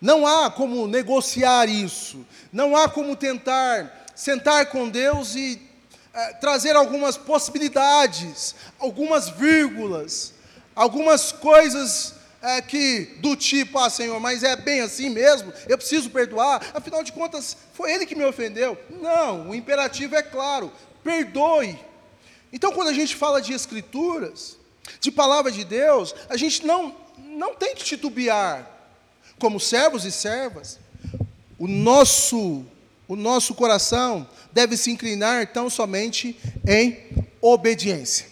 [0.00, 5.56] não há como negociar isso, não há como tentar sentar com Deus e
[6.14, 10.32] é, trazer algumas possibilidades, algumas vírgulas,
[10.74, 16.10] algumas coisas é, que do tipo, ah, Senhor, mas é bem assim mesmo, eu preciso
[16.10, 18.78] perdoar, afinal de contas, foi Ele que me ofendeu.
[18.90, 20.70] Não, o imperativo é claro,
[21.02, 21.78] perdoe.
[22.52, 24.56] Então, quando a gente fala de Escrituras,
[25.00, 28.70] de palavra de Deus, a gente não, não tem que titubear.
[29.38, 30.78] Como servos e servas,
[31.58, 32.64] o nosso,
[33.06, 36.36] o nosso coração deve se inclinar tão somente
[36.66, 36.98] em
[37.40, 38.26] obediência.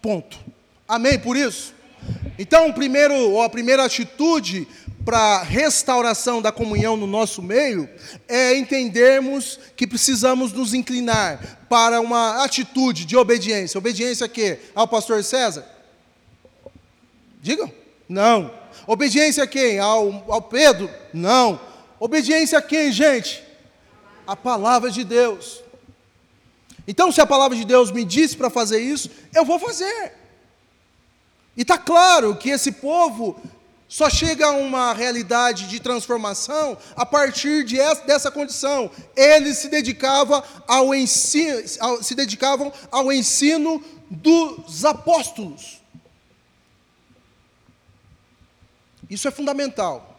[0.00, 0.38] Ponto.
[0.86, 1.74] Amém por isso?
[2.38, 4.66] Então, primeiro, a primeira atitude
[5.04, 7.88] para restauração da comunhão no nosso meio
[8.28, 13.78] é entendermos que precisamos nos inclinar para uma atitude de obediência.
[13.78, 14.58] Obediência a quê?
[14.74, 15.66] Ao pastor César?
[17.40, 17.70] Digam?
[18.08, 18.52] Não.
[18.86, 19.78] Obediência a quem?
[19.78, 20.88] Ao, ao Pedro?
[21.12, 21.60] Não.
[21.98, 23.42] Obediência a quem, gente?
[24.26, 25.62] A palavra de Deus.
[26.86, 30.14] Então, se a palavra de Deus me disse para fazer isso, eu vou fazer.
[31.56, 33.40] E está claro que esse povo
[33.92, 38.90] só chega a uma realidade de transformação a partir de essa, dessa condição.
[39.14, 45.82] Eles se dedicavam ao ensino, ao, se dedicavam ao ensino dos apóstolos.
[49.10, 50.11] Isso é fundamental.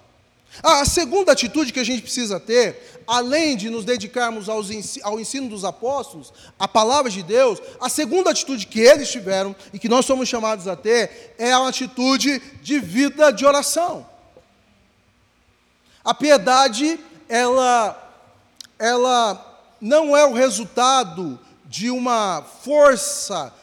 [0.61, 5.65] A segunda atitude que a gente precisa ter, além de nos dedicarmos ao ensino dos
[5.65, 10.29] apóstolos, a palavra de Deus, a segunda atitude que eles tiveram e que nós somos
[10.29, 14.05] chamados a ter é a atitude de vida de oração.
[16.03, 17.97] A piedade, ela,
[18.77, 23.53] ela não é o resultado de uma força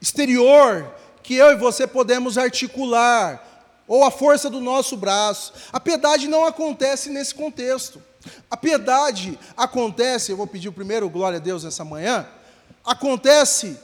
[0.00, 0.92] exterior
[1.22, 3.49] que eu e você podemos articular,
[3.90, 5.52] ou a força do nosso braço.
[5.72, 8.00] A piedade não acontece nesse contexto.
[8.48, 12.24] A piedade acontece, eu vou pedir o primeiro glória a Deus nessa manhã,
[12.84, 13.76] acontece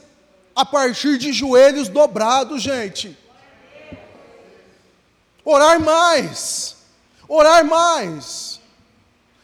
[0.55, 3.19] a partir de joelhos dobrados, gente.
[5.45, 6.77] Orar mais,
[7.29, 8.61] orar mais.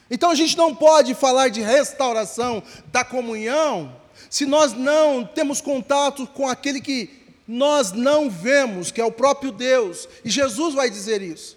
[0.09, 3.97] Então a gente não pode falar de restauração da comunhão
[4.31, 9.51] se nós não temos contato com aquele que nós não vemos, que é o próprio
[9.51, 11.57] Deus, e Jesus vai dizer isso.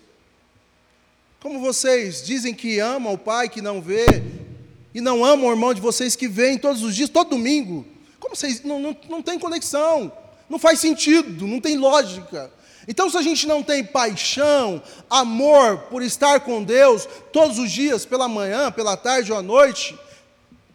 [1.39, 4.05] Como vocês dizem que amam o Pai que não vê,
[4.93, 7.85] e não amam o irmão de vocês que vem todos os dias, todo domingo,
[8.19, 10.11] como vocês, não, não, não tem conexão,
[10.49, 12.51] não faz sentido, não tem lógica.
[12.87, 18.05] Então, se a gente não tem paixão, amor por estar com Deus todos os dias,
[18.05, 19.97] pela manhã, pela tarde ou à noite,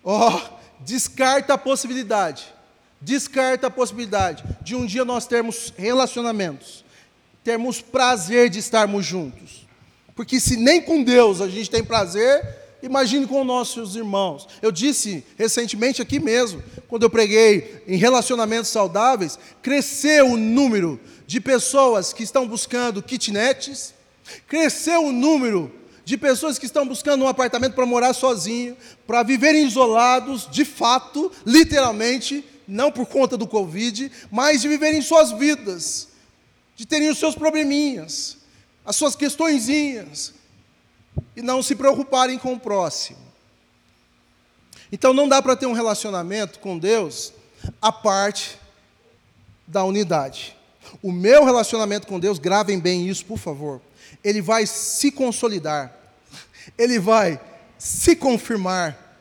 [0.05, 0.41] ó, oh,
[0.81, 2.60] descarta a possibilidade
[3.01, 6.85] descarta a possibilidade de um dia nós termos relacionamentos,
[7.43, 9.67] termos prazer de estarmos juntos.
[10.15, 12.47] Porque se nem com Deus a gente tem prazer,
[12.83, 14.47] imagine com nossos irmãos.
[14.61, 21.41] Eu disse recentemente aqui mesmo, quando eu preguei em relacionamentos saudáveis, cresceu o número de
[21.41, 23.95] pessoas que estão buscando kitnets,
[24.47, 25.73] cresceu o número
[26.05, 31.31] de pessoas que estão buscando um apartamento para morar sozinho, para viverem isolados, de fato,
[31.47, 36.09] literalmente, não por conta do Covid, mas de viverem suas vidas,
[36.77, 38.37] de terem os seus probleminhas,
[38.87, 40.33] as suas questõezinhas,
[41.37, 43.19] e não se preocuparem com o próximo.
[44.93, 47.33] Então não dá para ter um relacionamento com Deus
[47.81, 48.59] a parte
[49.67, 50.57] da unidade.
[51.03, 53.81] O meu relacionamento com Deus, gravem bem isso, por favor.
[54.25, 55.95] Ele vai se consolidar.
[56.77, 57.41] Ele vai
[57.79, 59.19] se confirmar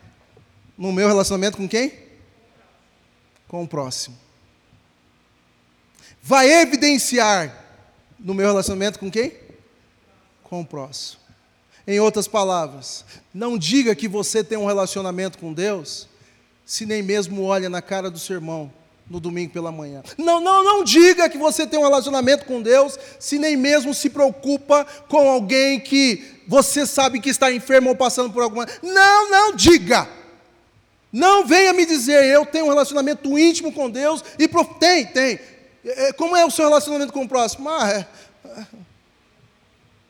[0.76, 2.09] no meu relacionamento com quem?
[3.50, 4.16] Com o próximo.
[6.22, 7.52] Vai evidenciar
[8.16, 9.32] no meu relacionamento com quem?
[10.44, 11.18] Com o próximo.
[11.84, 16.08] Em outras palavras, não diga que você tem um relacionamento com Deus
[16.64, 18.72] se nem mesmo olha na cara do seu irmão
[19.08, 20.04] no domingo pela manhã.
[20.16, 24.10] Não, não, não diga que você tem um relacionamento com Deus se nem mesmo se
[24.10, 28.68] preocupa com alguém que você sabe que está enfermo ou passando por alguma.
[28.80, 30.19] Não, não diga.
[31.12, 34.74] Não venha me dizer, eu tenho um relacionamento íntimo com Deus e prof...
[34.78, 35.40] tem, tem.
[35.84, 37.68] É, é, como é o seu relacionamento com o próximo?
[37.68, 38.06] Ah, é.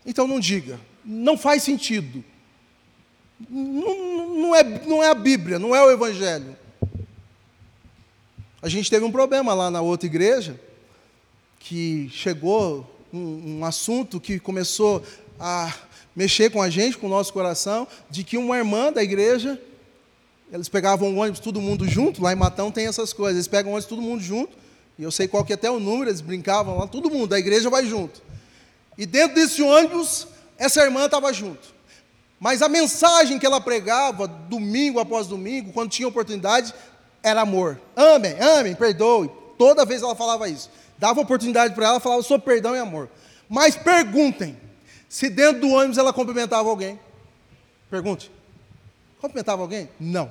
[0.05, 2.25] Então não diga, não faz sentido.
[3.49, 6.57] Não, não, é, não é a Bíblia, não é o Evangelho.
[8.61, 10.61] A gente teve um problema lá na outra igreja,
[11.59, 15.03] que chegou um, um assunto que começou
[15.39, 15.73] a
[16.15, 19.61] mexer com a gente, com o nosso coração, de que uma irmã da igreja
[20.53, 23.71] eles pegavam o ônibus todo mundo junto, lá em Matão tem essas coisas, eles pegam
[23.71, 24.57] o ônibus todo mundo junto,
[24.99, 27.39] e eu sei qual que é até o número, eles brincavam lá, todo mundo, a
[27.39, 28.21] igreja vai junto.
[28.99, 30.27] E dentro desse ônibus,
[30.59, 31.75] essa irmã estava junto.
[32.39, 36.75] Mas a mensagem que ela pregava, domingo após domingo, quando tinha oportunidade,
[37.23, 37.81] era amor.
[37.95, 39.31] Amém, amém, perdoe.
[39.59, 40.71] Toda vez ela falava isso.
[40.99, 43.09] Dava oportunidade para ela, falava sobre perdão e amor.
[43.49, 44.57] Mas perguntem,
[45.09, 46.99] se dentro do ônibus ela cumprimentava alguém.
[47.91, 48.31] Pergunte.
[49.21, 49.89] Cumprimentava alguém?
[49.99, 50.31] Não.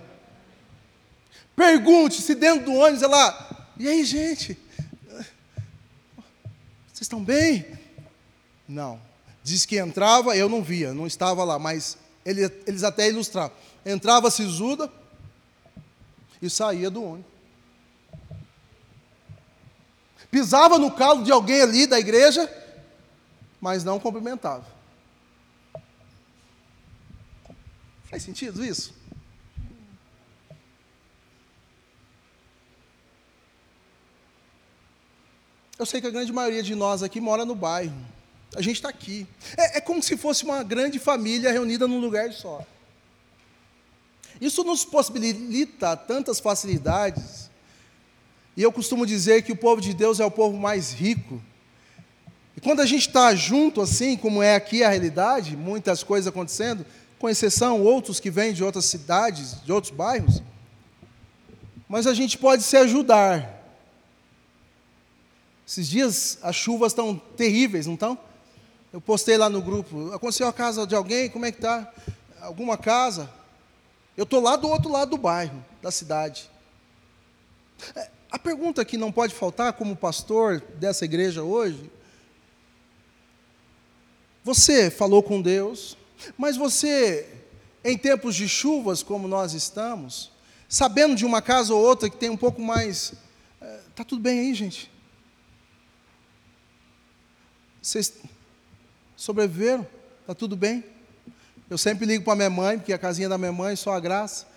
[1.59, 3.67] Pergunte se dentro do ônibus ela.
[3.77, 4.57] E aí, gente?
[6.87, 7.65] Vocês estão bem?
[8.65, 8.97] Não.
[9.43, 13.51] Diz que entrava, eu não via, não estava lá, mas ele, eles até ilustravam.
[13.85, 14.89] Entrava sisuda
[16.41, 17.29] e saía do ônibus.
[20.31, 22.49] Pisava no calo de alguém ali da igreja,
[23.59, 24.65] mas não cumprimentava.
[28.05, 28.93] Faz sentido isso?
[35.79, 37.95] Eu sei que a grande maioria de nós aqui mora no bairro.
[38.53, 39.25] A gente está aqui.
[39.55, 42.67] É, é, como se fosse uma grande família reunida num lugar só.
[44.41, 47.49] Isso nos possibilita tantas facilidades.
[48.57, 51.41] E eu costumo dizer que o povo de Deus é o povo mais rico.
[52.57, 56.85] E quando a gente está junto, assim, como é aqui a realidade, muitas coisas acontecendo,
[57.17, 60.43] com exceção outros que vêm de outras cidades, de outros bairros,
[61.87, 63.58] mas a gente pode se ajudar.
[65.69, 68.17] Esses dias as chuvas estão terríveis, não estão?
[68.91, 71.93] Eu postei lá no grupo, aconteceu a casa de alguém, como é que está?
[72.41, 73.29] Alguma casa?
[74.17, 76.49] Eu estou lá do outro lado do bairro, da cidade.
[77.95, 81.91] É, a pergunta que não pode faltar como pastor dessa igreja hoje,
[84.43, 85.95] você falou com Deus,
[86.35, 87.29] mas você
[87.83, 90.31] em tempos de chuvas como nós estamos,
[90.67, 93.13] sabendo de uma casa ou outra que tem um pouco mais.
[93.61, 94.97] Está eh, tudo bem aí, gente?
[97.81, 98.13] Vocês
[99.15, 99.87] sobreviveram?
[100.21, 100.83] Está tudo bem?
[101.69, 104.47] Eu sempre ligo para minha mãe, porque a casinha da minha mãe, só a graça.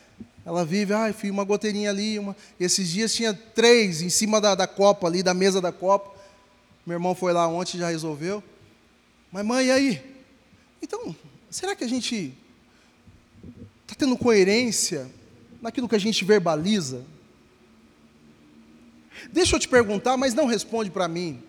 [0.44, 2.18] Ela vive, ai, fui uma goteirinha ali.
[2.18, 2.36] Uma...
[2.58, 6.12] Esses dias tinha três em cima da, da copa ali, da mesa da copa.
[6.84, 8.42] Meu irmão foi lá ontem e já resolveu.
[9.30, 10.02] Mas mãe, e aí?
[10.80, 11.14] Então,
[11.48, 12.34] será que a gente
[13.82, 15.08] está tendo coerência
[15.60, 17.04] naquilo que a gente verbaliza?
[19.32, 21.42] Deixa eu te perguntar, mas não responde para mim.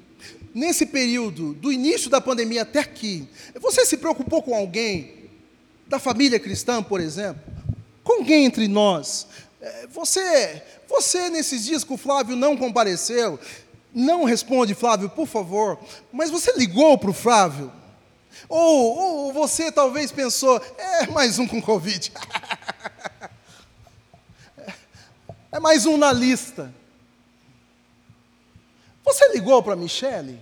[0.53, 3.27] Nesse período, do início da pandemia até aqui,
[3.59, 5.29] você se preocupou com alguém
[5.87, 7.41] da família cristã, por exemplo?
[8.03, 9.27] Com alguém entre nós?
[9.59, 13.39] É, você, você nesses dias que o Flávio não compareceu,
[13.93, 15.79] não responde, Flávio, por favor,
[16.11, 17.71] mas você ligou para o Flávio?
[18.49, 22.11] Ou, ou você talvez pensou, é mais um com Covid.
[25.51, 26.73] é mais um na lista.
[29.03, 30.41] Você ligou para a Michele?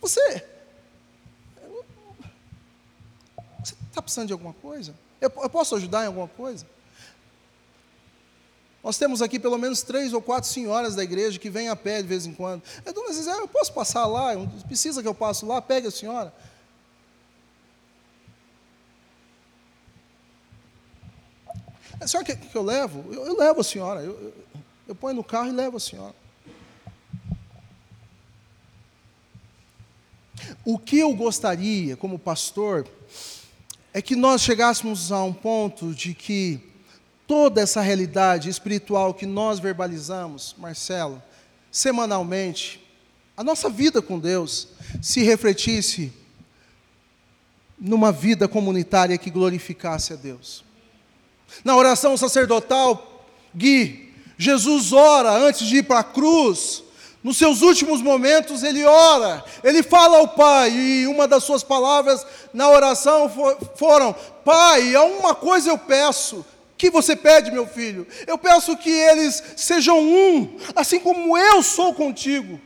[0.00, 0.44] Você.
[3.62, 4.94] Você está precisando de alguma coisa?
[5.20, 6.66] Eu, eu posso ajudar em alguma coisa?
[8.82, 12.02] Nós temos aqui pelo menos três ou quatro senhoras da igreja que vêm a pé
[12.02, 12.62] de vez em quando.
[12.84, 14.32] É, dona Zezé, eu posso passar lá?
[14.66, 15.62] Precisa que eu passe lá?
[15.62, 16.34] Pegue a senhora.
[21.98, 23.10] A senhora quer que eu levo?
[23.10, 24.02] Eu, eu levo a senhora.
[24.02, 24.43] Eu, eu,
[24.86, 26.14] eu ponho no carro e levo a senhora.
[30.64, 32.86] O que eu gostaria, como pastor,
[33.92, 36.60] é que nós chegássemos a um ponto de que
[37.26, 41.22] toda essa realidade espiritual que nós verbalizamos, Marcelo,
[41.70, 42.84] semanalmente,
[43.36, 44.68] a nossa vida com Deus
[45.00, 46.12] se refletisse
[47.78, 50.64] numa vida comunitária que glorificasse a Deus.
[51.64, 54.03] Na oração sacerdotal, Gui,
[54.36, 56.82] Jesus ora antes de ir para a cruz,
[57.22, 62.26] nos seus últimos momentos, ele ora, ele fala ao Pai, e uma das suas palavras
[62.52, 63.32] na oração
[63.76, 64.14] foram:
[64.44, 66.44] Pai, a uma coisa eu peço,
[66.76, 68.06] que você pede, meu filho?
[68.26, 72.60] Eu peço que eles sejam um, assim como eu sou contigo.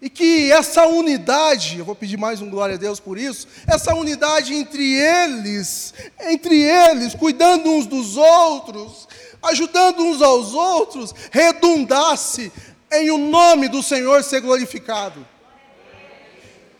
[0.00, 3.92] E que essa unidade, eu vou pedir mais um glória a Deus por isso, essa
[3.92, 9.08] unidade entre eles, entre eles, cuidando uns dos outros,
[9.42, 12.52] ajudando uns aos outros, redundasse
[12.92, 15.26] em o nome do Senhor ser glorificado.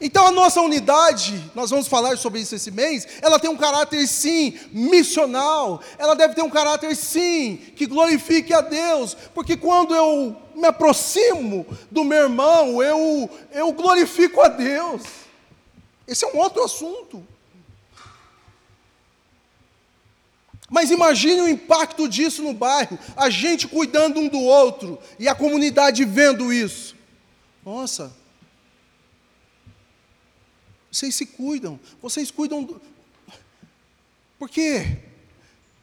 [0.01, 4.07] Então a nossa unidade, nós vamos falar sobre isso esse mês, ela tem um caráter
[4.07, 10.37] sim missional, ela deve ter um caráter sim que glorifique a Deus, porque quando eu
[10.55, 15.03] me aproximo do meu irmão, eu, eu glorifico a Deus.
[16.07, 17.27] Esse é um outro assunto.
[20.71, 25.35] Mas imagine o impacto disso no bairro, a gente cuidando um do outro e a
[25.35, 26.95] comunidade vendo isso.
[27.65, 28.13] Nossa,
[30.91, 32.63] vocês se cuidam, vocês cuidam.
[32.65, 32.81] Do...
[34.39, 34.99] Porque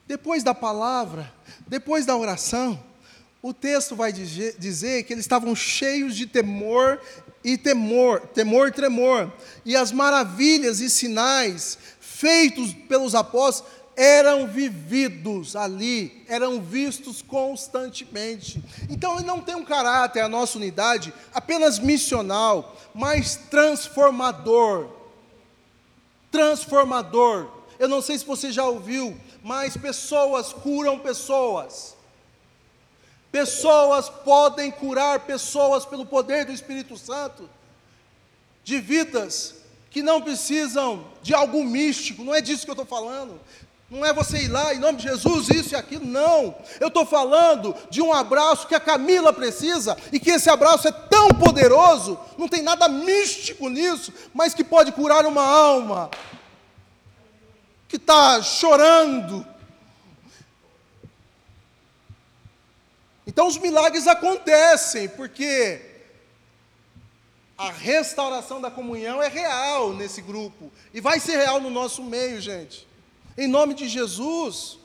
[0.07, 1.33] depois da palavra,
[1.67, 2.81] depois da oração,
[3.41, 6.99] o texto vai dizer que eles estavam cheios de temor
[7.43, 9.31] e temor, temor e tremor.
[9.63, 18.61] E as maravilhas e sinais feitos pelos apóstolos eram vividos ali, eram vistos constantemente.
[18.89, 24.89] Então ele não tem um caráter, a nossa unidade, apenas missional, mas transformador.
[26.29, 27.49] Transformador.
[27.79, 31.95] Eu não sei se você já ouviu, mas pessoas curam pessoas.
[33.31, 37.49] Pessoas podem curar pessoas pelo poder do Espírito Santo,
[38.63, 39.55] de vidas
[39.95, 43.39] que não precisam de algo místico, não é disso que eu estou falando.
[43.89, 46.55] Não é você ir lá em nome de Jesus, isso e aquilo, não.
[46.79, 50.91] Eu estou falando de um abraço que a Camila precisa e que esse abraço é
[50.91, 56.09] tão poderoso, não tem nada místico nisso, mas que pode curar uma alma
[57.87, 59.45] que está chorando.
[63.27, 65.93] Então os milagres acontecem, porque
[67.55, 72.41] a restauração da comunhão é real nesse grupo e vai ser real no nosso meio,
[72.41, 72.94] gente
[73.37, 74.77] em nome de Jesus.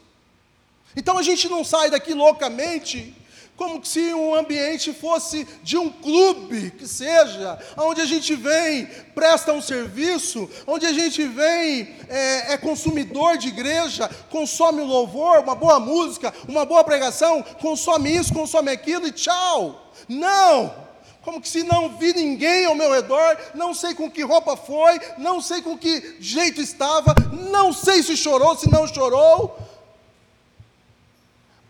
[0.97, 3.15] Então a gente não sai daqui loucamente,
[3.57, 9.53] como se um ambiente fosse de um clube, que seja, onde a gente vem, presta
[9.53, 15.55] um serviço, onde a gente vem, é, é consumidor de igreja, consome o louvor, uma
[15.55, 19.93] boa música, uma boa pregação, consome isso, consome aquilo e tchau.
[20.09, 20.80] Não!
[21.23, 24.99] Como que se não vi ninguém ao meu redor, não sei com que roupa foi,
[25.19, 27.15] não sei com que jeito estava,
[27.51, 29.57] não sei se chorou, se não chorou.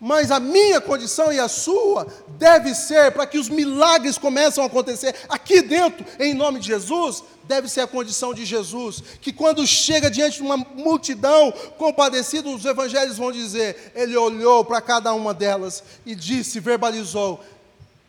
[0.03, 4.67] Mas a minha condição e a sua deve ser para que os milagres começam a
[4.67, 9.67] acontecer aqui dentro, em nome de Jesus, deve ser a condição de Jesus, que quando
[9.67, 15.35] chega diante de uma multidão compadecida, os evangelhos vão dizer, ele olhou para cada uma
[15.35, 17.39] delas e disse, verbalizou: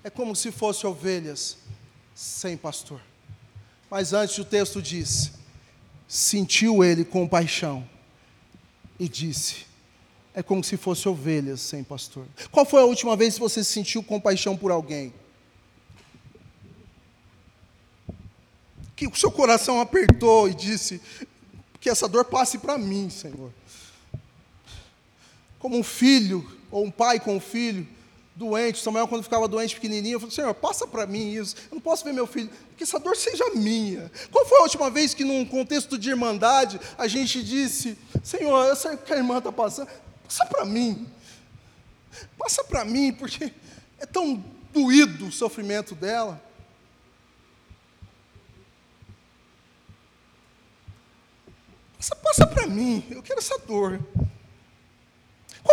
[0.05, 1.57] é como se fossem ovelhas
[2.15, 3.01] sem pastor.
[3.91, 5.33] Mas antes o texto diz:
[6.09, 7.89] sentiu ele compaixão
[8.99, 9.67] e disse:
[10.35, 12.27] é como se fossem ovelhas sem pastor.
[12.51, 15.13] Qual foi a última vez que você sentiu compaixão por alguém?
[18.97, 21.01] Que o seu coração apertou e disse:
[21.81, 23.53] que essa dor passe para mim, Senhor.
[25.59, 27.87] Como um filho, ou um pai com um filho,
[28.35, 31.81] doente, Samuel, quando ficava doente, pequenininho, eu falei, Senhor, passa para mim isso, eu não
[31.81, 34.11] posso ver meu filho, que essa dor seja minha.
[34.31, 38.97] Qual foi a última vez que, num contexto de irmandade, a gente disse, Senhor, sei
[38.97, 39.89] que a irmã está passando,
[40.25, 41.07] passa para mim,
[42.39, 43.53] passa para mim, porque
[43.99, 46.43] é tão doído o sofrimento dela.
[51.99, 54.01] Passa, passa para mim, eu quero essa dor.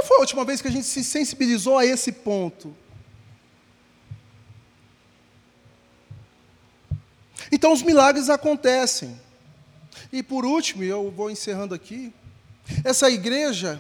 [0.09, 2.75] Foi a última vez que a gente se sensibilizou a esse ponto?
[7.51, 9.21] Então os milagres acontecem.
[10.11, 12.11] E por último, eu vou encerrando aqui,
[12.83, 13.79] essa igreja,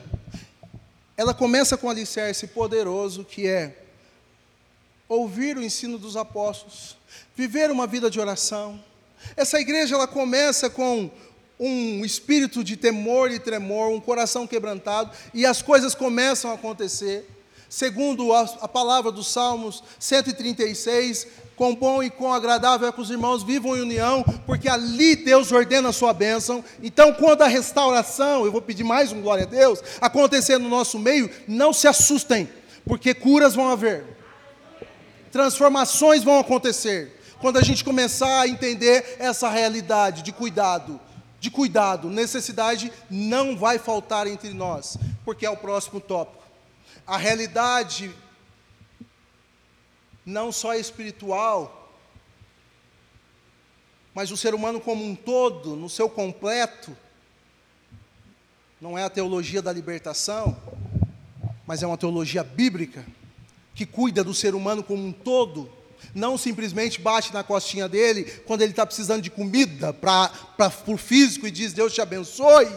[1.17, 3.85] ela começa com um alicerce poderoso que é
[5.07, 6.95] ouvir o ensino dos apóstolos,
[7.35, 8.79] viver uma vida de oração.
[9.35, 11.09] Essa igreja ela começa com
[11.59, 17.27] um espírito de temor e tremor, um coração quebrantado, e as coisas começam a acontecer.
[17.67, 23.11] Segundo a, a palavra dos Salmos 136, quão bom e quão agradável é que os
[23.11, 26.63] irmãos vivam em união, porque ali Deus ordena a sua bênção.
[26.81, 30.97] Então, quando a restauração, eu vou pedir mais um glória a Deus, acontecer no nosso
[30.97, 32.49] meio, não se assustem,
[32.85, 34.05] porque curas vão haver,
[35.31, 37.19] transformações vão acontecer.
[37.39, 40.99] Quando a gente começar a entender essa realidade de cuidado,
[41.39, 46.43] de cuidado, necessidade não vai faltar entre nós, porque é o próximo tópico.
[47.07, 48.13] A realidade
[50.25, 51.93] não só espiritual,
[54.13, 56.95] mas o ser humano como um todo, no seu completo,
[58.81, 60.57] não é a teologia da libertação,
[61.65, 63.05] mas é uma teologia bíblica
[63.73, 65.78] que cuida do ser humano como um todo
[66.13, 70.31] não simplesmente bate na costinha dele quando ele está precisando de comida para
[70.87, 72.67] o físico e diz Deus te abençoe.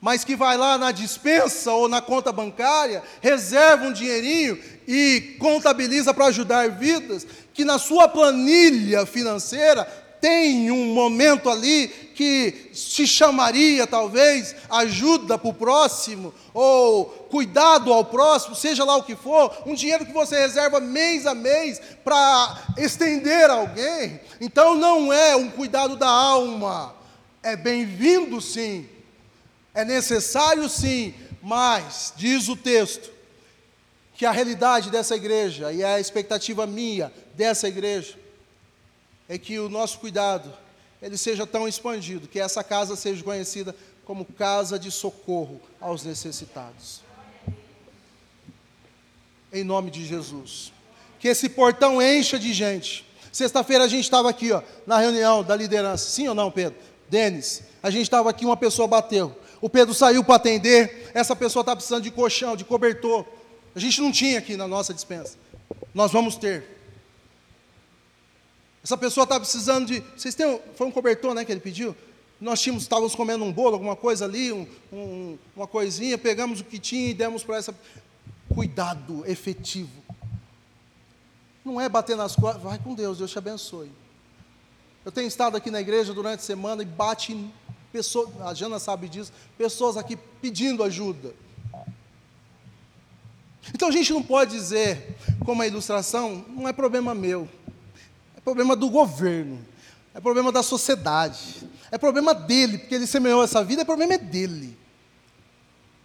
[0.00, 6.14] Mas que vai lá na dispensa ou na conta bancária, reserva um dinheirinho e contabiliza
[6.14, 9.86] para ajudar vidas, que na sua planilha financeira
[10.20, 18.04] tem um momento ali que se chamaria talvez ajuda para o próximo, ou cuidado ao
[18.04, 22.74] próximo, seja lá o que for, um dinheiro que você reserva mês a mês para
[22.76, 24.20] estender a alguém.
[24.40, 26.94] Então não é um cuidado da alma,
[27.42, 28.86] é bem-vindo sim,
[29.74, 33.10] é necessário sim, mas, diz o texto,
[34.14, 38.19] que a realidade dessa igreja e a expectativa minha dessa igreja
[39.30, 40.52] é que o nosso cuidado
[41.00, 43.74] ele seja tão expandido, que essa casa seja conhecida
[44.04, 47.00] como casa de socorro aos necessitados.
[49.52, 50.72] Em nome de Jesus.
[51.20, 53.06] Que esse portão encha de gente.
[53.30, 56.10] Sexta-feira a gente estava aqui, ó, na reunião da liderança.
[56.10, 56.76] Sim ou não, Pedro?
[57.08, 59.36] Denis, a gente estava aqui, uma pessoa bateu.
[59.60, 61.08] O Pedro saiu para atender.
[61.14, 63.24] Essa pessoa está precisando de colchão, de cobertor.
[63.76, 65.38] A gente não tinha aqui na nossa dispensa.
[65.94, 66.79] Nós vamos ter.
[68.82, 70.00] Essa pessoa está precisando de.
[70.16, 70.60] Vocês têm.
[70.74, 71.94] Foi um cobertor né, que ele pediu?
[72.40, 76.64] Nós tínhamos, estávamos comendo um bolo, alguma coisa ali, um, um, uma coisinha, pegamos o
[76.64, 77.74] que tinha e demos para essa.
[78.54, 79.90] Cuidado efetivo.
[81.64, 83.92] Não é bater nas costas, vai com Deus, Deus te abençoe.
[85.04, 87.36] Eu tenho estado aqui na igreja durante a semana e bate
[87.92, 91.34] pessoas, a Jana sabe disso, pessoas aqui pedindo ajuda.
[93.74, 97.48] Então a gente não pode dizer, como a ilustração, não é problema meu.
[98.40, 99.64] É problema do governo.
[100.14, 101.68] É problema da sociedade.
[101.90, 104.76] É problema dele, porque ele semeou essa vida, é problema é dele.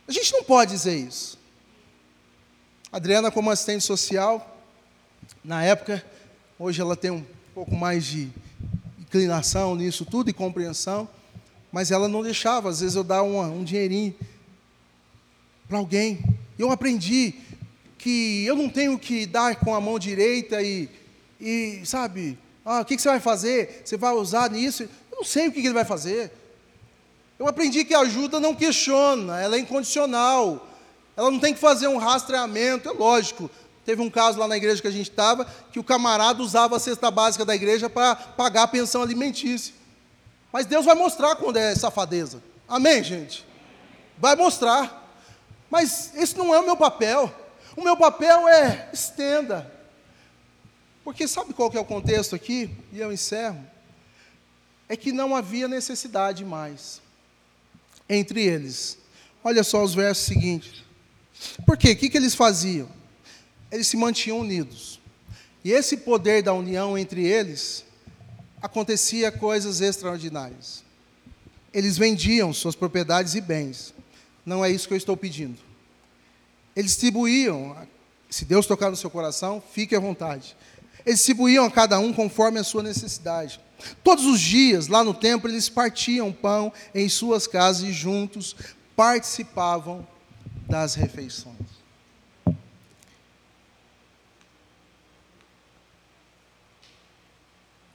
[0.08, 1.40] A gente não pode dizer isso.
[2.92, 4.62] Adriana, como assistente social,
[5.44, 6.04] na época,
[6.60, 8.30] hoje ela tem um pouco mais de
[9.00, 11.08] inclinação nisso tudo e compreensão,
[11.72, 14.14] mas ela não deixava, às vezes eu dar uma, um dinheirinho
[15.68, 16.24] para alguém.
[16.58, 17.34] Eu aprendi
[17.98, 20.88] que eu não tenho que dar com a mão direita e,
[21.40, 23.82] e sabe, ah, o que, você vai fazer?
[23.86, 24.84] Você vai usar nisso?
[24.84, 26.32] Eu não sei o que, que ele vai fazer.
[27.38, 30.68] Eu aprendi que a ajuda não questiona, ela é incondicional.
[31.16, 33.50] Ela não tem que fazer um rastreamento, é lógico.
[33.86, 36.80] Teve um caso lá na igreja que a gente estava, que o camarada usava a
[36.80, 39.74] cesta básica da igreja para pagar a pensão alimentícia.
[40.52, 42.42] Mas Deus vai mostrar quando é safadeza.
[42.68, 43.46] Amém, gente?
[44.18, 45.04] Vai mostrar.
[45.70, 47.32] Mas esse não é o meu papel.
[47.76, 49.72] O meu papel é estenda.
[51.06, 52.68] Porque sabe qual que é o contexto aqui?
[52.92, 53.64] E eu encerro.
[54.90, 57.00] É que não havia necessidade mais
[58.10, 58.98] entre eles.
[59.44, 60.84] Olha só os versos seguintes.
[61.64, 61.92] Por quê?
[61.92, 62.90] O que, que eles faziam?
[63.72, 65.00] Eles se mantinham unidos.
[65.64, 67.86] E esse poder da união entre eles
[68.60, 70.84] acontecia coisas extraordinárias.
[71.72, 73.94] Eles vendiam suas propriedades e bens.
[74.44, 75.60] Não é isso que eu estou pedindo.
[76.76, 77.78] Eles distribuíam,
[78.28, 80.56] se Deus tocar no seu coração, fique à vontade.
[81.06, 83.60] Eles distribuíam a cada um conforme a sua necessidade.
[84.04, 88.56] Todos os dias, lá no templo, eles partiam pão em suas casas e juntos
[88.96, 90.08] participavam
[90.68, 91.76] das refeições.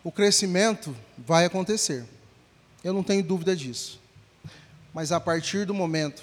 [0.02, 2.06] O crescimento vai acontecer,
[2.82, 4.00] eu não tenho dúvida disso.
[4.94, 6.22] Mas a partir do momento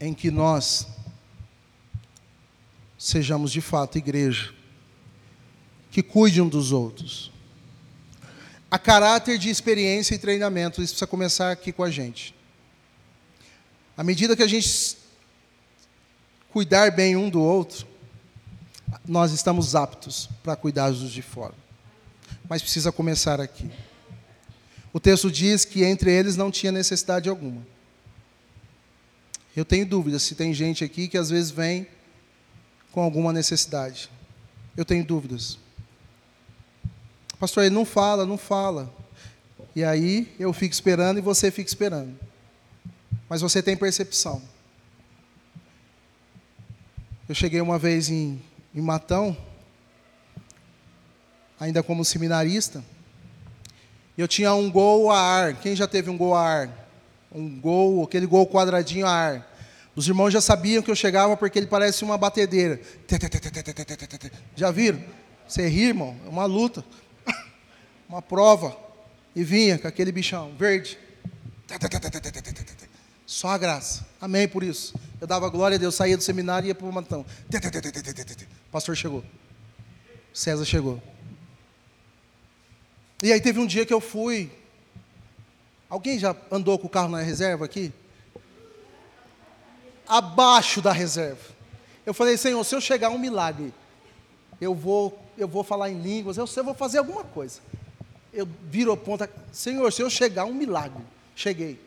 [0.00, 0.86] em que nós
[2.98, 4.52] sejamos de fato igreja,
[5.92, 7.30] que cuide um dos outros,
[8.70, 12.34] a caráter de experiência e treinamento, isso precisa começar aqui com a gente.
[13.94, 14.96] À medida que a gente
[16.50, 17.86] cuidar bem um do outro,
[19.06, 21.54] nós estamos aptos para cuidar dos de fora.
[22.48, 23.70] Mas precisa começar aqui.
[24.94, 27.66] O texto diz que entre eles não tinha necessidade alguma.
[29.54, 31.86] Eu tenho dúvidas se tem gente aqui que às vezes vem
[32.90, 34.10] com alguma necessidade.
[34.74, 35.58] Eu tenho dúvidas.
[37.42, 38.88] Pastor, ele não fala, não fala.
[39.74, 42.16] E aí eu fico esperando e você fica esperando.
[43.28, 44.40] Mas você tem percepção.
[47.28, 48.40] Eu cheguei uma vez em,
[48.72, 49.36] em Matão,
[51.58, 52.84] ainda como seminarista,
[54.16, 55.54] e eu tinha um gol a ar.
[55.54, 56.88] Quem já teve um gol a ar?
[57.34, 59.56] Um gol, aquele gol quadradinho a ar.
[59.96, 62.80] Os irmãos já sabiam que eu chegava porque ele parece uma batedeira.
[64.54, 65.02] Já viram?
[65.48, 66.16] Você ri, irmão?
[66.24, 66.84] É uma luta.
[68.12, 68.76] Uma prova.
[69.34, 70.98] E vinha com aquele bichão verde.
[73.24, 74.06] Só a graça.
[74.20, 74.94] Amém por isso.
[75.18, 77.24] Eu dava glória a Deus, saía do seminário e ia para o matão.
[78.70, 79.24] Pastor chegou.
[80.30, 81.02] César chegou.
[83.22, 84.52] E aí teve um dia que eu fui.
[85.88, 87.94] Alguém já andou com o carro na reserva aqui?
[90.06, 91.40] Abaixo da reserva.
[92.04, 93.72] Eu falei, Senhor, se eu chegar um milagre,
[94.60, 97.60] eu vou, eu vou falar em línguas, eu, eu vou fazer alguma coisa.
[98.32, 101.02] Eu viro a ponta, Senhor, se eu chegar um milagre,
[101.36, 101.78] cheguei.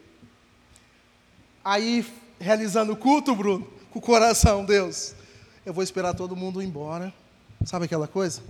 [1.63, 2.05] Aí,
[2.39, 5.15] realizando o culto, Bruno, com o coração, Deus,
[5.65, 7.11] eu vou esperar todo mundo ir embora.
[7.65, 8.43] Sabe aquela coisa?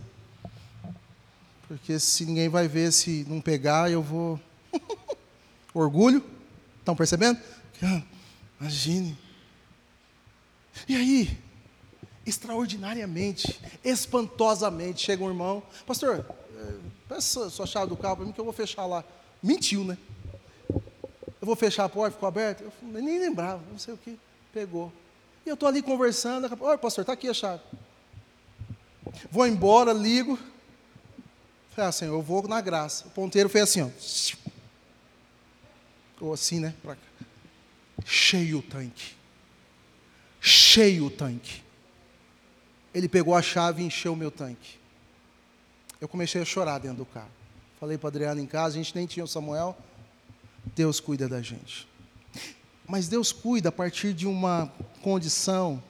[1.67, 4.39] Porque se ninguém vai ver, se não pegar, eu vou.
[5.73, 6.23] Orgulho.
[6.79, 7.39] Estão percebendo?
[8.59, 9.17] Imagine.
[10.87, 11.39] E aí,
[12.25, 16.25] extraordinariamente, espantosamente, chega um irmão, pastor,
[16.57, 16.73] eh,
[17.07, 19.03] peça sua chave do carro para mim que eu vou fechar lá.
[19.41, 19.97] Mentiu, né?
[21.45, 22.63] eu vou fechar a porta, ficou aberta.
[22.63, 24.17] Eu nem lembrava, não sei o que.
[24.51, 24.91] Pegou.
[25.45, 27.61] E eu estou ali conversando, olha pastor, está aqui a chave.
[29.29, 30.39] Vou embora, ligo.
[31.75, 33.05] Falei, Senhor, eu vou na graça.
[33.05, 33.89] O ponteiro fez assim, ó.
[36.19, 36.73] Ou assim, né?
[36.81, 37.01] Pra cá.
[38.03, 39.15] Cheio o tanque.
[40.41, 41.63] Cheio o tanque.
[42.91, 44.79] Ele pegou a chave e encheu o meu tanque.
[45.99, 47.29] Eu comecei a chorar dentro do carro.
[47.79, 49.77] Falei para Adriana em casa, a gente nem tinha o Samuel.
[50.75, 51.87] Deus cuida da gente.
[52.87, 54.71] Mas Deus cuida a partir de uma
[55.01, 55.81] condição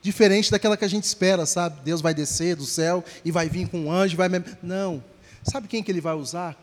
[0.00, 1.80] diferente daquela que a gente espera, sabe?
[1.82, 4.28] Deus vai descer do céu e vai vir com um anjo, vai
[4.62, 5.02] Não.
[5.42, 6.56] Sabe quem que ele vai usar?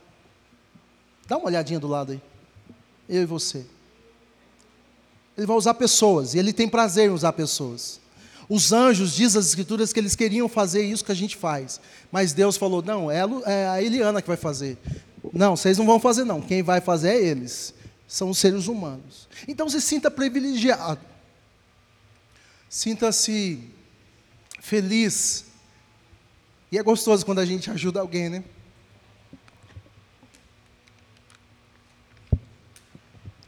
[1.28, 2.22] Dá uma olhadinha do lado aí.
[3.10, 3.66] Eu e você.
[5.38, 8.00] Ele vai usar pessoas, e ele tem prazer em usar pessoas.
[8.54, 11.80] Os anjos, diz as escrituras, que eles queriam fazer isso que a gente faz.
[12.12, 13.22] Mas Deus falou: não, é
[13.70, 14.78] a Eliana que vai fazer.
[15.32, 16.42] Não, vocês não vão fazer, não.
[16.42, 17.74] Quem vai fazer é eles.
[18.06, 19.30] São os seres humanos.
[19.48, 21.00] Então se sinta privilegiado.
[22.70, 23.72] Sinta-se
[24.60, 25.46] feliz.
[26.70, 28.44] E é gostoso quando a gente ajuda alguém, né?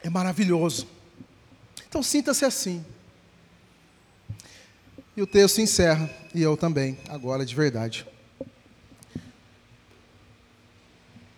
[0.02, 0.88] É maravilhoso.
[1.90, 2.86] Então sinta-se assim.
[5.16, 8.06] E o texto encerra, e eu também, agora de verdade.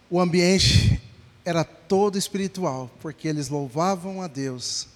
[0.09, 1.01] O ambiente
[1.43, 4.87] era todo espiritual, porque eles louvavam a Deus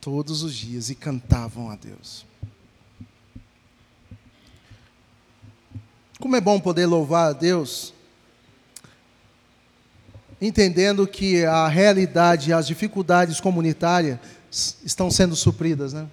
[0.00, 2.26] todos os dias e cantavam a Deus.
[6.18, 7.94] Como é bom poder louvar a Deus,
[10.40, 14.18] entendendo que a realidade e as dificuldades comunitárias
[14.84, 16.08] estão sendo supridas, né?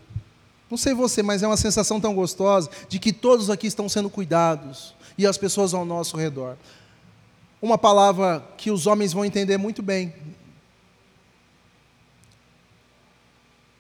[0.70, 4.10] Não sei você, mas é uma sensação tão gostosa de que todos aqui estão sendo
[4.10, 6.56] cuidados e as pessoas ao nosso redor.
[7.62, 10.14] Uma palavra que os homens vão entender muito bem.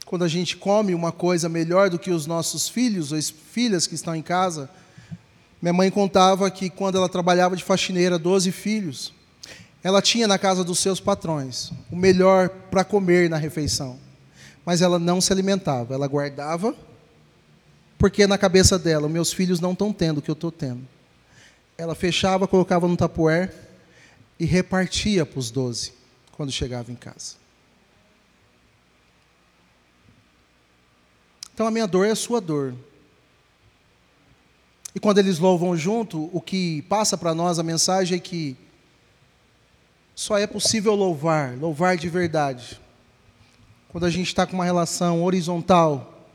[0.03, 3.93] Quando a gente come uma coisa melhor do que os nossos filhos ou filhas que
[3.93, 4.67] estão em casa,
[5.61, 9.13] minha mãe contava que quando ela trabalhava de faxineira, 12 filhos,
[9.83, 14.08] ela tinha na casa dos seus patrões o melhor para comer na refeição
[14.69, 16.75] mas ela não se alimentava, ela guardava,
[17.97, 20.87] porque na cabeça dela, meus filhos não estão tendo o que eu estou tendo.
[21.75, 23.51] Ela fechava, colocava no tapuer
[24.39, 25.91] e repartia para os doze
[26.33, 27.37] quando chegava em casa.
[31.51, 32.75] Então a minha dor é a sua dor.
[34.93, 38.55] E quando eles louvam junto, o que passa para nós a mensagem é que
[40.13, 42.79] só é possível louvar, louvar de verdade,
[43.89, 46.27] quando a gente está com uma relação horizontal,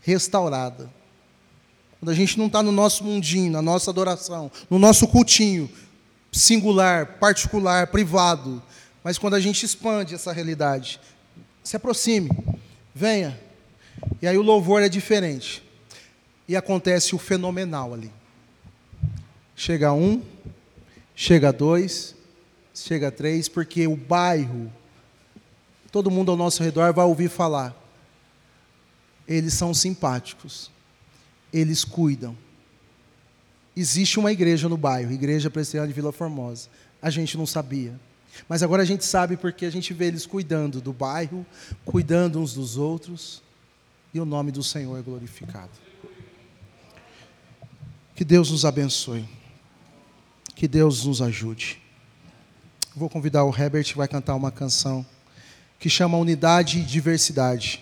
[0.00, 0.90] restaurada.
[1.98, 5.70] Quando a gente não está no nosso mundinho, na nossa adoração, no nosso cultinho,
[6.32, 8.62] singular, particular, privado,
[9.02, 11.00] mas quando a gente expande essa realidade,
[11.62, 12.30] se aproxime,
[12.94, 13.38] venha.
[14.22, 15.62] E aí o louvor é diferente.
[16.48, 18.10] E acontece o fenomenal ali.
[19.54, 20.22] Chega um,
[21.14, 22.14] chega dois,
[22.74, 24.72] chega três, porque o bairro
[25.90, 27.74] todo mundo ao nosso redor vai ouvir falar.
[29.26, 30.70] Eles são simpáticos,
[31.52, 32.36] eles cuidam.
[33.76, 36.68] Existe uma igreja no bairro, Igreja Presbiteriana de Vila Formosa.
[37.00, 37.98] A gente não sabia.
[38.48, 41.46] Mas agora a gente sabe porque a gente vê eles cuidando do bairro,
[41.84, 43.42] cuidando uns dos outros,
[44.12, 45.70] e o nome do Senhor é glorificado.
[48.14, 49.26] Que Deus nos abençoe.
[50.54, 51.80] Que Deus nos ajude.
[52.94, 55.06] Vou convidar o Herbert vai cantar uma canção
[55.80, 57.80] que chama Unidade e Diversidade.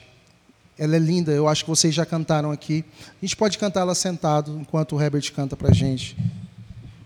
[0.79, 2.85] Ela é linda, eu acho que vocês já cantaram aqui.
[3.21, 6.17] A gente pode cantar ela sentado, enquanto o Herbert canta para a gente.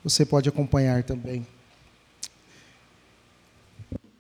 [0.05, 1.47] Você pode acompanhar também.